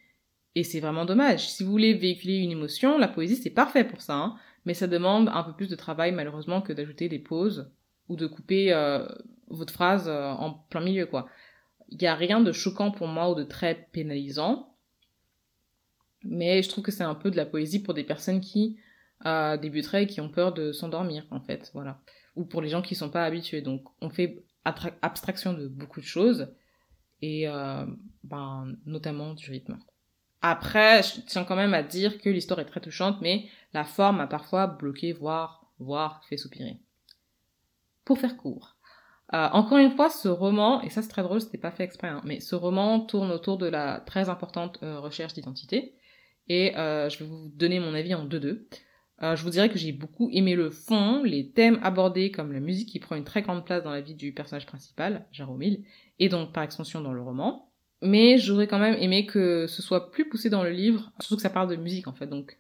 et 0.55 0.63
c'est 0.63 0.81
vraiment 0.81 1.05
dommage. 1.05 1.49
Si 1.49 1.65
vous 1.65 1.71
voulez 1.71 1.95
véhiculer 1.95 2.39
une 2.39 2.53
émotion, 2.53 2.99
la 2.99 3.09
poésie 3.09 3.37
c'est 3.37 3.51
parfait 3.51 3.85
pour 3.85 4.01
ça, 4.01 4.15
hein. 4.15 4.37
mais 4.65 4.75
ça 4.75 4.87
demande 4.87 5.29
un 5.33 5.43
peu 5.43 5.53
plus 5.53 5.69
de 5.69 5.77
travail 5.77 6.13
malheureusement 6.13 6.63
que 6.63 6.73
d'ajouter 6.73 7.09
des 7.09 7.19
pauses 7.19 7.71
ou 8.09 8.17
de 8.17 8.27
couper 8.27 8.73
euh, 8.73 9.07
votre 9.49 9.73
phrase 9.73 10.09
euh, 10.09 10.31
en 10.31 10.53
plein 10.53 10.81
milieu 10.81 11.07
quoi. 11.07 11.29
Il 11.89 11.99
n'y 11.99 12.07
a 12.07 12.15
rien 12.15 12.41
de 12.41 12.53
choquant 12.53 12.91
pour 12.91 13.09
moi 13.09 13.31
ou 13.31 13.35
de 13.35 13.45
très 13.45 13.89
pénalisant, 13.93 14.75
mais 16.23 16.63
je 16.63 16.69
trouve 16.69 16.83
que 16.83 16.93
c'est 16.93 17.05
un 17.05 17.15
peu 17.15 17.31
de 17.31 17.37
la 17.37 17.47
poésie 17.47 17.83
pour 17.83 17.95
des 17.95 18.05
personnes 18.05 18.41
qui 18.41 18.79
euh, 19.27 19.57
débuteraient 19.57 20.05
et 20.05 20.07
qui 20.07 20.21
ont 20.21 20.31
peur 20.31 20.55
de 20.55 20.73
s'endormir 20.73 21.27
en 21.31 21.41
fait, 21.41 21.71
voilà. 21.75 22.01
Ou 22.37 22.45
pour 22.45 22.63
les 22.63 22.69
gens 22.69 22.83
qui 22.83 22.95
sont 22.95 23.11
pas 23.11 23.25
habitués. 23.25 23.61
Donc 23.61 23.85
on 24.01 24.11
fait 24.11 24.45
abstraction 24.65 25.53
de 25.53 25.69
beaucoup 25.69 26.01
de 26.01 26.07
choses 26.07 26.53
et 27.21 27.47
ben, 28.25 28.75
notamment 28.87 29.35
du 29.35 29.51
rythme. 29.51 29.79
Après, 30.47 31.03
je 31.03 31.23
tiens 31.23 31.45
quand 31.45 31.57
même 31.57 31.73
à 31.73 31.83
dire 31.83 32.19
que 32.19 32.29
l'histoire 32.29 32.61
est 32.61 32.67
très 32.67 32.83
touchante, 32.83 33.17
mais 33.23 33.47
la 33.73 33.83
forme 33.83 34.21
a 34.21 34.27
parfois 34.27 34.67
bloqué, 34.67 35.15
voire, 35.15 35.65
voire 35.79 36.23
fait 36.29 36.37
soupirer. 36.37 36.77
Pour 38.05 38.19
faire 38.19 38.37
court. 38.37 38.77
Euh, 39.33 39.49
encore 39.53 39.79
une 39.79 39.93
fois, 39.93 40.11
ce 40.11 40.29
roman, 40.29 40.83
et 40.83 40.91
ça 40.91 41.01
c'est 41.01 41.09
très 41.09 41.23
drôle, 41.23 41.41
c'était 41.41 41.57
pas 41.57 41.71
fait 41.71 41.85
exprès, 41.85 42.09
hein, 42.09 42.21
mais 42.27 42.41
ce 42.41 42.55
roman 42.55 43.01
tourne 43.01 43.31
autour 43.31 43.57
de 43.57 43.65
la 43.65 44.01
très 44.01 44.29
importante 44.29 44.81
euh, 44.83 45.01
recherche 45.01 45.33
d'identité, 45.33 45.95
et 46.49 46.77
euh, 46.77 47.09
je 47.09 47.21
vais 47.21 47.25
vous 47.25 47.49
donner 47.55 47.81
mon 47.81 47.95
avis 47.95 48.15
en 48.15 48.27
deux-deux. 48.27 48.69
je 49.23 49.43
vous 49.43 49.49
dirais 49.49 49.71
que 49.71 49.79
j'ai 49.79 49.93
beaucoup 49.93 50.29
aimé 50.31 50.55
le 50.55 50.71
fond, 50.71 51.23
les 51.23 51.53
thèmes 51.53 51.81
abordés 51.83 52.31
comme 52.31 52.53
la 52.53 52.61
musique 52.61 52.91
qui 52.91 53.01
prend 53.01 53.17
une 53.17 53.25
très 53.25 53.41
grande 53.41 53.65
place 53.65 53.83
dans 53.83 53.93
la 53.93 54.03
vie 54.03 54.15
du 54.15 54.35
personnage 54.35 54.67
principal, 54.67 55.27
Jaromil, 55.33 55.87
et 56.19 56.29
donc 56.29 56.53
par 56.53 56.65
extension 56.65 57.01
dans 57.01 57.15
le 57.15 57.23
roman 57.23 57.71
mais 58.05 58.39
j'aurais 58.39 58.67
quand 58.67 58.79
même 58.79 58.97
aimé 59.01 59.27
que 59.27 59.67
ce 59.67 59.83
soit 59.83 60.11
plus 60.11 60.29
poussé 60.29 60.51
dans 60.51 60.63
le 60.63 60.71
livre, 60.71 61.13
surtout 61.21 61.37
que 61.37 61.43
ça 61.43 61.51
parle 61.51 61.69
de 61.69 61.77
musique 61.77 62.07
en 62.07 62.15
fait, 62.15 62.27
donc 62.27 62.59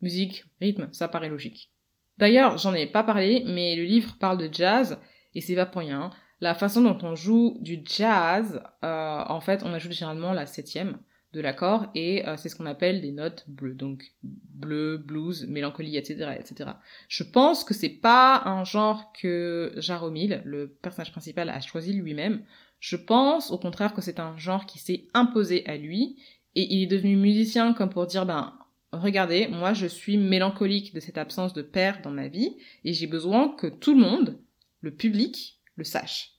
musique, 0.00 0.44
rythme, 0.60 0.88
ça 0.92 1.08
paraît 1.08 1.28
logique. 1.28 1.70
D'ailleurs, 2.18 2.58
j'en 2.58 2.74
ai 2.74 2.86
pas 2.86 3.02
parlé, 3.02 3.44
mais 3.46 3.76
le 3.76 3.84
livre 3.84 4.16
parle 4.18 4.38
de 4.38 4.52
jazz, 4.52 4.98
et 5.34 5.40
c'est 5.40 5.54
pas 5.54 5.66
pour 5.66 5.80
rien. 5.80 6.10
La 6.40 6.54
façon 6.54 6.82
dont 6.82 6.98
on 7.02 7.14
joue 7.14 7.56
du 7.60 7.80
jazz, 7.84 8.62
euh, 8.84 9.22
en 9.26 9.40
fait, 9.40 9.62
on 9.64 9.72
ajoute 9.72 9.92
généralement 9.92 10.32
la 10.32 10.46
septième 10.46 10.98
de 11.32 11.40
l'accord, 11.40 11.86
et 11.94 12.26
euh, 12.26 12.36
c'est 12.36 12.48
ce 12.48 12.56
qu'on 12.56 12.66
appelle 12.66 13.00
des 13.00 13.12
notes 13.12 13.44
bleues, 13.48 13.74
donc 13.74 14.12
bleu, 14.22 14.98
blues, 14.98 15.46
mélancolie, 15.48 15.96
etc., 15.96 16.36
etc. 16.38 16.70
Je 17.08 17.22
pense 17.22 17.64
que 17.64 17.72
c'est 17.72 17.88
pas 17.88 18.42
un 18.44 18.64
genre 18.64 19.12
que 19.18 19.72
Jaromil, 19.76 20.42
le 20.44 20.68
personnage 20.68 21.12
principal, 21.12 21.48
a 21.48 21.60
choisi 21.60 21.94
lui-même. 21.94 22.44
Je 22.82 22.96
pense 22.96 23.52
au 23.52 23.58
contraire 23.58 23.94
que 23.94 24.00
c'est 24.00 24.18
un 24.18 24.36
genre 24.36 24.66
qui 24.66 24.80
s'est 24.80 25.06
imposé 25.14 25.64
à 25.66 25.76
lui 25.76 26.16
et 26.56 26.74
il 26.74 26.82
est 26.82 26.86
devenu 26.86 27.14
musicien 27.14 27.74
comme 27.74 27.90
pour 27.90 28.08
dire 28.08 28.26
ben 28.26 28.58
regardez, 28.90 29.46
moi 29.46 29.72
je 29.72 29.86
suis 29.86 30.16
mélancolique 30.18 30.92
de 30.92 30.98
cette 30.98 31.16
absence 31.16 31.52
de 31.52 31.62
père 31.62 32.02
dans 32.02 32.10
ma 32.10 32.26
vie 32.26 32.56
et 32.82 32.92
j'ai 32.92 33.06
besoin 33.06 33.50
que 33.50 33.68
tout 33.68 33.94
le 33.94 34.00
monde, 34.00 34.40
le 34.80 34.92
public, 34.92 35.60
le 35.76 35.84
sache. 35.84 36.32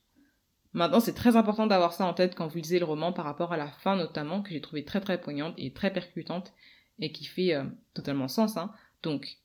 Maintenant, 0.73 0.99
c'est 0.99 1.13
très 1.13 1.38
important 1.38 1.65
d'avoir 1.65 1.93
ça 1.93 2.06
en 2.06 2.13
tête 2.13 2.36
quand 2.36 2.49
vous 2.49 2.58
lisez 2.58 2.77
le 2.77 2.84
roman 2.84 3.13
par 3.13 3.23
rapport 3.23 3.53
à 3.53 3.58
la 3.58 3.71
fin 3.71 3.95
notamment 3.95 4.41
que 4.41 4.49
j'ai 4.49 4.60
trouvé 4.60 4.84
très 4.84 4.99
très 4.99 5.21
poignante 5.21 5.56
et 5.58 5.71
très 5.71 5.93
percutante 5.93 6.51
et 6.99 7.13
qui 7.13 7.23
fait 7.23 7.53
euh, 7.53 7.63
totalement 7.93 8.27
sens. 8.27 8.58
Hein. 8.58 8.73
Donc, 9.01 9.38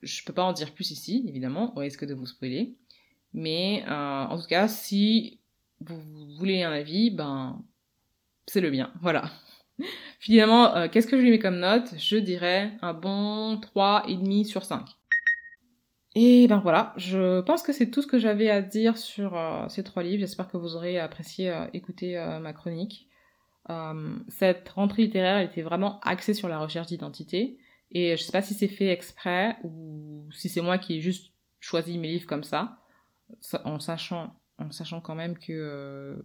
je 0.00 0.24
peux 0.24 0.32
pas 0.32 0.44
en 0.44 0.54
dire 0.54 0.72
plus 0.72 0.92
ici, 0.92 1.26
évidemment, 1.28 1.76
au 1.76 1.80
risque 1.80 2.06
de 2.06 2.14
vous 2.14 2.26
spoiler. 2.26 2.74
Mais 3.34 3.84
euh, 3.86 4.24
en 4.24 4.40
tout 4.40 4.48
cas, 4.48 4.66
si 4.66 5.41
vous 5.90 6.36
voulez 6.38 6.62
un 6.62 6.72
avis, 6.72 7.10
ben 7.10 7.62
c'est 8.46 8.60
le 8.60 8.70
bien. 8.70 8.92
Voilà. 9.00 9.30
Finalement, 10.18 10.76
euh, 10.76 10.88
qu'est-ce 10.88 11.06
que 11.06 11.16
je 11.16 11.22
lui 11.22 11.30
mets 11.30 11.38
comme 11.38 11.58
note? 11.58 11.94
Je 11.98 12.16
dirais 12.16 12.72
un 12.82 12.94
bon 12.94 13.56
3,5 13.56 14.44
sur 14.44 14.64
5. 14.64 14.86
Et 16.14 16.46
ben 16.46 16.58
voilà, 16.58 16.92
je 16.98 17.40
pense 17.40 17.62
que 17.62 17.72
c'est 17.72 17.90
tout 17.90 18.02
ce 18.02 18.06
que 18.06 18.18
j'avais 18.18 18.50
à 18.50 18.60
dire 18.60 18.98
sur 18.98 19.36
euh, 19.36 19.66
ces 19.68 19.82
trois 19.82 20.02
livres. 20.02 20.20
J'espère 20.20 20.48
que 20.48 20.58
vous 20.58 20.76
aurez 20.76 20.98
apprécié 20.98 21.50
euh, 21.50 21.66
écouter 21.72 22.22
ma 22.40 22.52
chronique. 22.52 23.08
cette 24.28 24.68
rentrée 24.68 25.02
littéraire 25.02 25.38
était 25.38 25.62
vraiment 25.62 26.00
axée 26.00 26.34
sur 26.34 26.48
la 26.48 26.58
recherche 26.58 26.88
d'identité. 26.88 27.58
Et 27.90 28.16
je 28.16 28.22
sais 28.22 28.32
pas 28.32 28.42
si 28.42 28.54
c'est 28.54 28.68
fait 28.68 28.88
exprès 28.88 29.56
ou 29.64 30.26
si 30.32 30.48
c'est 30.48 30.60
moi 30.60 30.78
qui 30.78 30.96
ai 30.96 31.00
juste 31.00 31.32
choisi 31.60 31.96
mes 31.98 32.08
livres 32.08 32.26
comme 32.26 32.44
ça, 32.44 32.78
en 33.64 33.78
sachant, 33.80 34.34
en 34.62 34.70
sachant 34.70 35.00
quand 35.00 35.14
même 35.14 35.38
que 35.38 36.24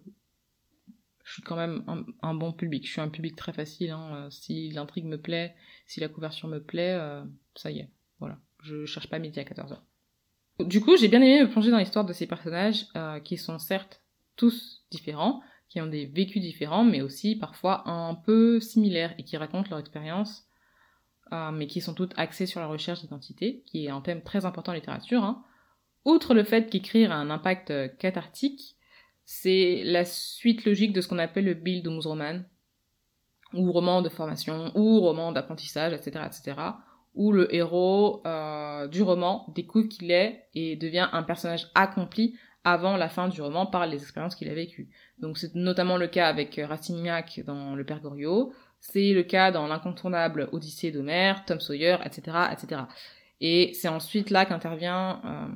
je 1.23 1.33
suis 1.33 1.41
quand 1.41 1.57
même 1.57 1.83
un, 2.21 2.33
bon 2.33 2.53
public. 2.53 2.85
Je 2.85 2.91
suis 2.91 3.01
un 3.01 3.09
public 3.09 3.35
très 3.35 3.53
facile. 3.53 3.91
Hein. 3.91 4.29
Si 4.31 4.69
l'intrigue 4.69 5.05
me 5.05 5.19
plaît, 5.19 5.55
si 5.85 5.99
la 5.99 6.07
couverture 6.07 6.47
me 6.47 6.59
plaît, 6.59 6.97
ça 7.55 7.69
y 7.69 7.79
est. 7.79 7.89
Voilà. 8.19 8.39
Je 8.63 8.85
cherche 8.85 9.09
pas 9.09 9.19
midi 9.19 9.39
à 9.39 9.43
14h. 9.43 9.77
Du 10.59 10.81
coup, 10.81 10.97
j'ai 10.97 11.07
bien 11.07 11.21
aimé 11.21 11.43
me 11.43 11.49
plonger 11.49 11.69
dans 11.69 11.77
l'histoire 11.77 12.05
de 12.05 12.13
ces 12.13 12.25
personnages 12.25 12.87
euh, 12.95 13.19
qui 13.19 13.37
sont 13.37 13.59
certes 13.59 14.01
tous 14.35 14.85
différents, 14.89 15.41
qui 15.69 15.79
ont 15.81 15.87
des 15.87 16.07
vécus 16.07 16.41
différents, 16.41 16.83
mais 16.83 17.01
aussi 17.01 17.35
parfois 17.35 17.87
un 17.87 18.15
peu 18.15 18.59
similaires 18.59 19.13
et 19.19 19.23
qui 19.23 19.37
racontent 19.37 19.69
leur 19.69 19.79
expérience, 19.79 20.47
euh, 21.31 21.51
mais 21.51 21.67
qui 21.67 21.79
sont 21.79 21.93
toutes 21.93 22.17
axées 22.17 22.47
sur 22.47 22.59
la 22.59 22.67
recherche 22.67 23.01
d'identité, 23.01 23.63
qui 23.67 23.85
est 23.85 23.89
un 23.89 24.01
thème 24.01 24.23
très 24.23 24.45
important 24.45 24.71
en 24.71 24.75
littérature. 24.75 25.23
Hein. 25.23 25.43
Outre 26.07 26.33
le 26.33 26.45
fait 26.45 26.69
qu'écrire 26.69 27.11
a 27.11 27.15
un 27.15 27.29
impact 27.29 27.69
euh, 27.69 27.89
cathartique, 27.89 28.77
c'est 29.25 29.81
la 29.83 30.05
suite 30.05 30.63
logique 30.63 30.93
de 30.93 31.01
ce 31.01 31.09
qu'on 31.09 31.19
appelle 31.19 31.43
le 31.43 31.53
Bildungsroman, 31.53 32.45
ou 33.53 33.73
roman 33.73 34.01
de 34.01 34.07
formation, 34.07 34.71
ou 34.73 35.01
roman 35.01 35.33
d'apprentissage, 35.33 35.91
etc., 35.91 36.25
etc., 36.25 36.57
où 37.13 37.33
le 37.33 37.53
héros 37.53 38.21
euh, 38.25 38.87
du 38.87 39.01
roman 39.01 39.47
découvre 39.53 39.89
qu'il 39.89 40.11
est 40.11 40.45
et 40.53 40.77
devient 40.77 41.09
un 41.11 41.23
personnage 41.23 41.67
accompli 41.75 42.37
avant 42.63 42.95
la 42.95 43.09
fin 43.09 43.27
du 43.27 43.41
roman 43.41 43.65
par 43.65 43.85
les 43.85 44.01
expériences 44.01 44.35
qu'il 44.35 44.47
a 44.47 44.53
vécues. 44.53 44.89
Donc 45.19 45.37
c'est 45.37 45.55
notamment 45.55 45.97
le 45.97 46.07
cas 46.07 46.29
avec 46.29 46.57
Rastignac 46.63 47.41
dans 47.45 47.75
Le 47.75 47.83
Père 47.83 47.99
Goriot, 47.99 48.53
c'est 48.79 49.11
le 49.11 49.23
cas 49.23 49.51
dans 49.51 49.67
l'incontournable 49.67 50.47
Odyssée 50.53 50.91
d'Homère, 50.91 51.43
Tom 51.43 51.59
Sawyer, 51.59 51.97
etc., 52.05 52.37
etc. 52.53 52.83
Et 53.41 53.73
c'est 53.73 53.89
ensuite 53.89 54.29
là 54.29 54.45
qu'intervient 54.45 55.21
euh, 55.25 55.47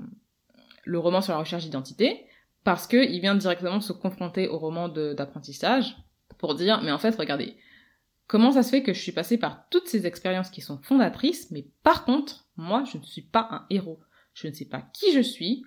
le 0.83 0.99
roman 0.99 1.21
sur 1.21 1.33
la 1.33 1.39
recherche 1.39 1.63
d'identité, 1.63 2.25
parce 2.63 2.87
qu'il 2.87 3.19
vient 3.21 3.35
directement 3.35 3.81
se 3.81 3.93
confronter 3.93 4.47
au 4.47 4.57
roman 4.57 4.87
d'apprentissage 4.89 5.95
pour 6.37 6.55
dire, 6.55 6.81
mais 6.83 6.91
en 6.91 6.99
fait, 6.99 7.15
regardez, 7.15 7.55
Comment 8.31 8.53
ça 8.53 8.63
se 8.63 8.69
fait 8.69 8.81
que 8.81 8.93
je 8.93 9.01
suis 9.01 9.11
passée 9.11 9.37
par 9.37 9.67
toutes 9.67 9.89
ces 9.89 10.07
expériences 10.07 10.49
qui 10.49 10.61
sont 10.61 10.77
fondatrices, 10.77 11.51
mais 11.51 11.67
par 11.83 12.05
contre, 12.05 12.47
moi, 12.55 12.85
je 12.89 12.97
ne 12.97 13.03
suis 13.03 13.23
pas 13.23 13.45
un 13.51 13.65
héros. 13.69 13.99
Je 14.33 14.47
ne 14.47 14.53
sais 14.53 14.63
pas 14.63 14.81
qui 14.93 15.11
je 15.11 15.19
suis. 15.19 15.65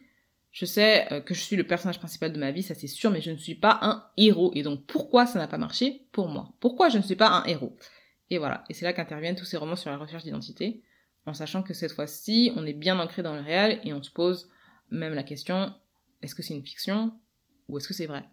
Je 0.50 0.64
sais 0.64 1.12
euh, 1.12 1.20
que 1.20 1.35
je 1.35 1.40
suis 1.40 1.57
le 1.57 1.66
personnage 1.66 1.98
principal 1.98 2.33
de 2.33 2.38
ma 2.38 2.53
vie, 2.53 2.62
ça 2.62 2.74
c'est 2.74 2.87
sûr, 2.87 3.11
mais 3.11 3.20
je 3.20 3.31
ne 3.31 3.37
suis 3.37 3.55
pas 3.55 3.79
un 3.83 4.07
héros. 4.16 4.50
Et 4.55 4.62
donc, 4.62 4.87
pourquoi 4.87 5.27
ça 5.27 5.38
n'a 5.38 5.46
pas 5.46 5.59
marché 5.59 6.07
pour 6.11 6.29
moi? 6.29 6.55
Pourquoi 6.59 6.88
je 6.88 6.96
ne 6.96 7.03
suis 7.03 7.16
pas 7.16 7.29
un 7.29 7.44
héros? 7.44 7.77
Et 8.31 8.38
voilà. 8.38 8.64
Et 8.70 8.72
c'est 8.72 8.87
là 8.87 8.94
qu'interviennent 8.94 9.37
tous 9.37 9.44
ces 9.44 9.59
romans 9.59 9.77
sur 9.77 9.90
la 9.90 9.98
recherche 9.98 10.24
d'identité, 10.24 10.83
en 11.27 11.35
sachant 11.35 11.62
que 11.62 11.74
cette 11.74 11.92
fois-ci, 11.92 12.50
on 12.57 12.64
est 12.64 12.72
bien 12.72 12.98
ancré 12.98 13.22
dans 13.22 13.35
le 13.35 13.42
réel 13.42 13.79
et 13.85 13.92
on 13.92 14.03
se 14.03 14.11
pose 14.11 14.48
même 14.90 15.14
la 15.14 15.23
question 15.23 15.73
est-ce 16.25 16.35
que 16.35 16.42
c'est 16.42 16.55
une 16.55 16.64
fiction 16.64 17.12
ou 17.68 17.77
est-ce 17.77 17.87
que 17.87 17.94
c'est 17.94 18.07
vrai? 18.07 18.25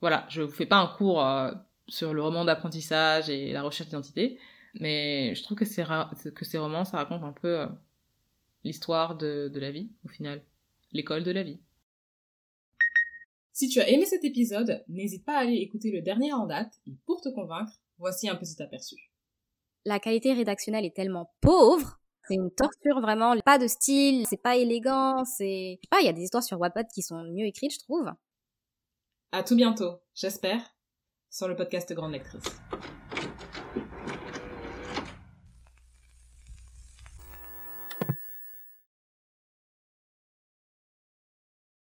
Voilà, 0.00 0.26
je 0.28 0.42
vous 0.42 0.52
fais 0.52 0.66
pas 0.66 0.76
un 0.76 0.86
cours 0.86 1.24
euh, 1.24 1.50
sur 1.88 2.12
le 2.12 2.22
roman 2.22 2.44
d'apprentissage 2.44 3.30
et 3.30 3.52
la 3.52 3.62
recherche 3.62 3.88
d'identité. 3.88 4.38
Mais 4.74 5.34
je 5.34 5.42
trouve 5.42 5.56
que, 5.56 5.64
c'est 5.64 5.84
que 6.34 6.44
ces 6.44 6.58
romans, 6.58 6.84
ça 6.84 6.98
raconte 6.98 7.24
un 7.24 7.32
peu 7.32 7.60
euh, 7.60 7.66
l'histoire 8.64 9.16
de, 9.16 9.50
de 9.52 9.60
la 9.60 9.70
vie, 9.70 9.90
au 10.04 10.08
final. 10.08 10.42
L'école 10.92 11.24
de 11.24 11.30
la 11.30 11.42
vie. 11.42 11.58
Si 13.52 13.68
tu 13.68 13.80
as 13.80 13.88
aimé 13.88 14.04
cet 14.04 14.24
épisode, 14.24 14.84
n'hésite 14.88 15.24
pas 15.24 15.38
à 15.38 15.40
aller 15.40 15.56
écouter 15.56 15.90
le 15.90 16.02
dernier 16.02 16.32
en 16.32 16.46
date, 16.46 16.80
et 16.86 16.92
pour 17.06 17.20
te 17.20 17.28
convaincre, 17.28 17.80
voici 17.98 18.28
un 18.28 18.36
petit 18.36 18.62
aperçu. 18.62 19.10
La 19.84 19.98
qualité 19.98 20.32
rédactionnelle 20.32 20.84
est 20.84 20.94
tellement 20.94 21.32
pauvre, 21.40 21.98
c'est 22.28 22.34
une 22.34 22.50
torture 22.50 23.00
vraiment, 23.00 23.34
pas 23.44 23.58
de 23.58 23.66
style, 23.66 24.26
c'est 24.28 24.42
pas 24.42 24.56
élégant, 24.56 25.24
c'est... 25.24 25.78
pas, 25.90 26.00
il 26.00 26.06
y 26.06 26.08
a 26.08 26.12
des 26.12 26.22
histoires 26.22 26.42
sur 26.42 26.60
Wattpad 26.60 26.86
qui 26.92 27.02
sont 27.02 27.22
mieux 27.24 27.46
écrites, 27.46 27.72
je 27.72 27.78
trouve. 27.78 28.10
À 29.32 29.42
tout 29.42 29.56
bientôt, 29.56 30.00
j'espère, 30.14 30.60
sur 31.30 31.48
le 31.48 31.56
podcast 31.56 31.92
Grande 31.92 32.12
Lectrice. 32.12 32.60